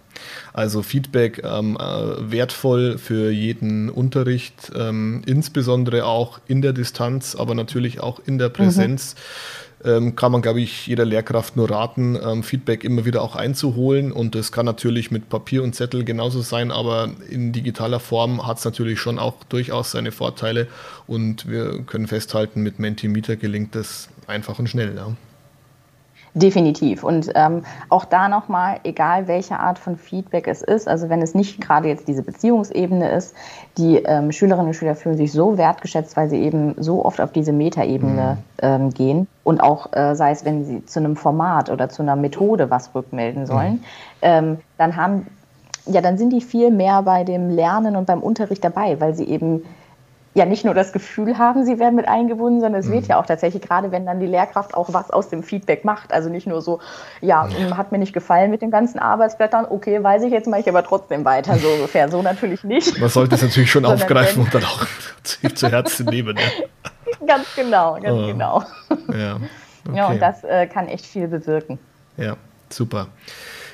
Also 0.51 0.81
Feedback 0.81 1.43
ähm, 1.45 1.77
äh, 1.79 2.31
wertvoll 2.31 2.98
für 2.98 3.29
jeden 3.29 3.91
Unterricht, 3.91 4.71
ähm, 4.75 5.21
insbesondere 5.27 6.05
auch 6.05 6.39
in 6.48 6.63
der 6.63 6.74
Distanz, 6.74 7.36
aber 7.36 7.53
natürlich 7.53 8.01
auch 8.01 8.19
in 8.25 8.39
der 8.39 8.50
Präsenz. 8.50 9.13
Mhm 9.13 9.68
ähm, 9.83 10.15
kann 10.15 10.31
man, 10.31 10.41
glaube 10.41 10.62
ich, 10.62 10.88
jeder 10.88 11.05
Lehrkraft 11.05 11.55
nur 11.55 11.69
raten, 11.69 12.17
ähm, 12.21 12.43
Feedback 12.43 12.83
immer 12.83 13.05
wieder 13.05 13.21
auch 13.21 13.36
einzuholen. 13.36 14.12
Und 14.12 14.36
das 14.36 14.51
kann 14.51 14.65
natürlich 14.65 15.12
mit 15.12 15.29
Papier 15.29 15.63
und 15.63 15.74
Zettel 15.75 16.03
genauso 16.03 16.41
sein, 16.41 16.71
aber 16.71 17.09
in 17.29 17.51
digitaler 17.51 18.00
Form 18.00 18.45
hat 18.45 18.57
es 18.57 18.65
natürlich 18.65 19.00
schon 19.00 19.19
auch 19.19 19.36
durchaus 19.48 19.91
seine 19.91 20.12
Vorteile. 20.12 20.67
Und 21.07 21.50
wir 21.50 21.83
können 21.83 22.07
festhalten, 22.07 22.62
mit 22.62 22.79
Mentimeter 22.79 23.36
gelingt 23.36 23.75
das 23.75 24.09
einfach 24.27 24.60
und 24.60 24.69
schnell. 24.69 24.95
Ja. 24.95 25.15
Definitiv. 26.39 27.04
Und 27.04 27.32
ähm, 27.36 27.63
auch 27.89 28.06
da 28.06 28.30
nochmal, 28.30 28.80
egal 28.84 29.28
welche 29.28 29.60
Art 29.60 29.78
von 29.78 29.97
Feedback 29.97 30.47
es 30.47 30.62
ist, 30.62 30.88
also 30.88 31.10
wenn 31.10 31.21
es 31.21 31.36
nicht 31.36 31.60
gerade 31.60 31.89
jetzt 31.89 32.08
diese 32.08 32.23
Beziehungsebene 32.23 33.12
ist, 33.12 33.36
die 33.78 33.97
ähm, 33.97 34.32
Schülerinnen 34.32 34.67
und 34.67 34.73
Schüler 34.73 34.95
fühlen 34.95 35.17
sich 35.17 35.34
so 35.34 35.58
wertgeschätzt, 35.58 36.15
weil 36.15 36.30
sie 36.30 36.38
eben 36.38 36.75
so 36.78 37.04
oft 37.04 37.19
auf 37.19 37.34
diese 37.34 37.52
Metaebene 37.52 38.38
mhm. 38.38 38.43
ähm, 38.62 38.89
gehen 38.91 39.28
und 39.43 39.60
auch 39.60 39.91
äh, 39.91 40.15
sei 40.15 40.32
es, 40.32 40.45
wenn 40.45 40.63
sie 40.63 40.86
zu 40.86 40.99
einem 40.99 41.17
Format 41.17 41.69
oder 41.69 41.89
zu 41.89 42.04
einer 42.04 42.15
Methode 42.15 42.69
was 42.69 42.95
rückmelden 42.95 43.45
sollen, 43.45 43.73
mhm. 43.73 43.84
Ähm, 44.21 44.58
dann 44.78 44.97
haben 44.97 45.28
ja, 45.86 46.02
dann 46.02 46.17
sind 46.17 46.32
die 46.32 46.41
viel 46.41 46.71
mehr 46.71 47.02
bei 47.04 47.23
dem 47.23 47.49
Lernen 47.49 47.95
und 47.95 48.06
beim 48.06 48.21
Unterricht 48.21 48.63
dabei, 48.63 48.99
weil 48.99 49.15
sie 49.15 49.23
eben 49.23 49.63
ja 50.39 50.45
nicht 50.45 50.65
nur 50.65 50.73
das 50.73 50.91
Gefühl 50.91 51.38
haben, 51.38 51.65
sie 51.65 51.78
werden 51.78 51.95
mit 51.95 52.08
eingebunden, 52.08 52.62
sondern 52.62 52.80
es 52.80 52.88
mhm. 52.88 52.93
wird 52.93 53.08
ja 53.08 53.19
auch 53.19 53.25
tatsächlich, 53.25 53.62
gerade 53.62 53.91
wenn 53.91 54.06
dann 54.06 54.19
die 54.19 54.25
Lehrkraft 54.25 54.73
auch 54.73 54.91
was 54.93 55.12
aus 55.12 55.30
dem 55.30 55.43
Feedback 55.43 55.86
macht. 55.86 56.12
Also 56.12 56.30
nicht 56.30 56.47
nur 56.47 56.62
so, 56.62 56.80
ja, 57.21 57.47
ja. 57.47 57.78
hat 57.78 57.91
mir 57.91 57.99
nicht 57.99 58.13
gefallen 58.13 58.49
mit 58.49 58.62
den 58.62 58.71
ganzen 58.71 58.99
Arbeitsblättern, 58.99 59.67
okay, 59.69 60.02
weiß 60.02 60.23
ich, 60.23 60.32
jetzt 60.32 60.47
mache 60.47 60.62
ich 60.62 60.69
aber 60.69 60.84
trotzdem 60.84 61.25
weiter, 61.25 61.56
so 61.58 61.67
ungefähr. 61.67 62.10
So 62.10 62.21
natürlich 62.21 62.63
nicht. 62.63 62.99
Man 62.99 63.10
sollte 63.10 63.36
es 63.36 63.43
natürlich 63.43 63.69
schon 63.69 63.86
aufgreifen 63.86 64.43
und 64.43 64.54
dann 64.54 64.63
auch 64.63 64.86
zu 65.56 65.69
Herzen 65.69 66.08
nehmen. 66.08 66.38
Ja. 66.38 66.88
ganz 67.28 67.45
genau, 67.56 67.99
ganz 68.02 68.17
oh. 68.17 68.28
genau. 68.28 68.63
Ja, 69.13 69.36
okay. 69.36 69.97
ja 69.97 70.08
und 70.08 70.21
das 70.21 70.43
äh, 70.43 70.67
kann 70.67 70.88
echt 70.88 71.06
viel 71.06 71.28
bewirken. 71.28 71.78
Ja, 72.17 72.38
super. 72.69 73.08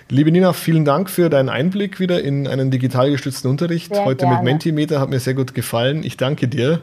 Liebe 0.08 0.32
Nina, 0.32 0.54
vielen 0.54 0.86
Dank 0.86 1.10
für 1.10 1.32
deinen 1.32 1.50
Einblick 1.50 2.00
wieder 2.00 2.22
in 2.22 2.48
einen 2.48 2.70
digital 2.70 3.10
gestützten 3.10 3.50
Unterricht. 3.50 3.94
Sehr 3.94 4.06
Heute 4.06 4.26
gerne. 4.26 4.36
mit 4.36 4.44
Mentimeter 4.44 5.00
hat 5.00 5.10
mir 5.10 5.20
sehr 5.20 5.34
gut 5.34 5.56
gefallen. 5.56 6.04
Ich 6.04 6.16
danke 6.16 6.48
dir 6.48 6.80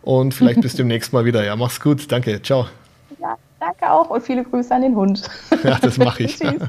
und 0.00 0.32
vielleicht 0.32 0.62
bis 0.62 0.74
demnächst 0.76 1.12
mal 1.12 1.26
wieder. 1.26 1.44
Ja, 1.44 1.54
mach's 1.54 1.80
gut. 1.80 2.10
Danke. 2.10 2.40
Ciao. 2.40 2.66
Ja, 3.20 3.36
danke 3.60 3.90
auch 3.90 4.08
und 4.08 4.22
viele 4.22 4.42
Grüße 4.42 4.74
an 4.74 4.80
den 4.80 4.96
Hund. 4.96 5.22
Ja, 5.64 5.78
das 5.78 5.98
mache 5.98 6.22
ich. 6.22 6.36
Tschüss. 6.38 6.62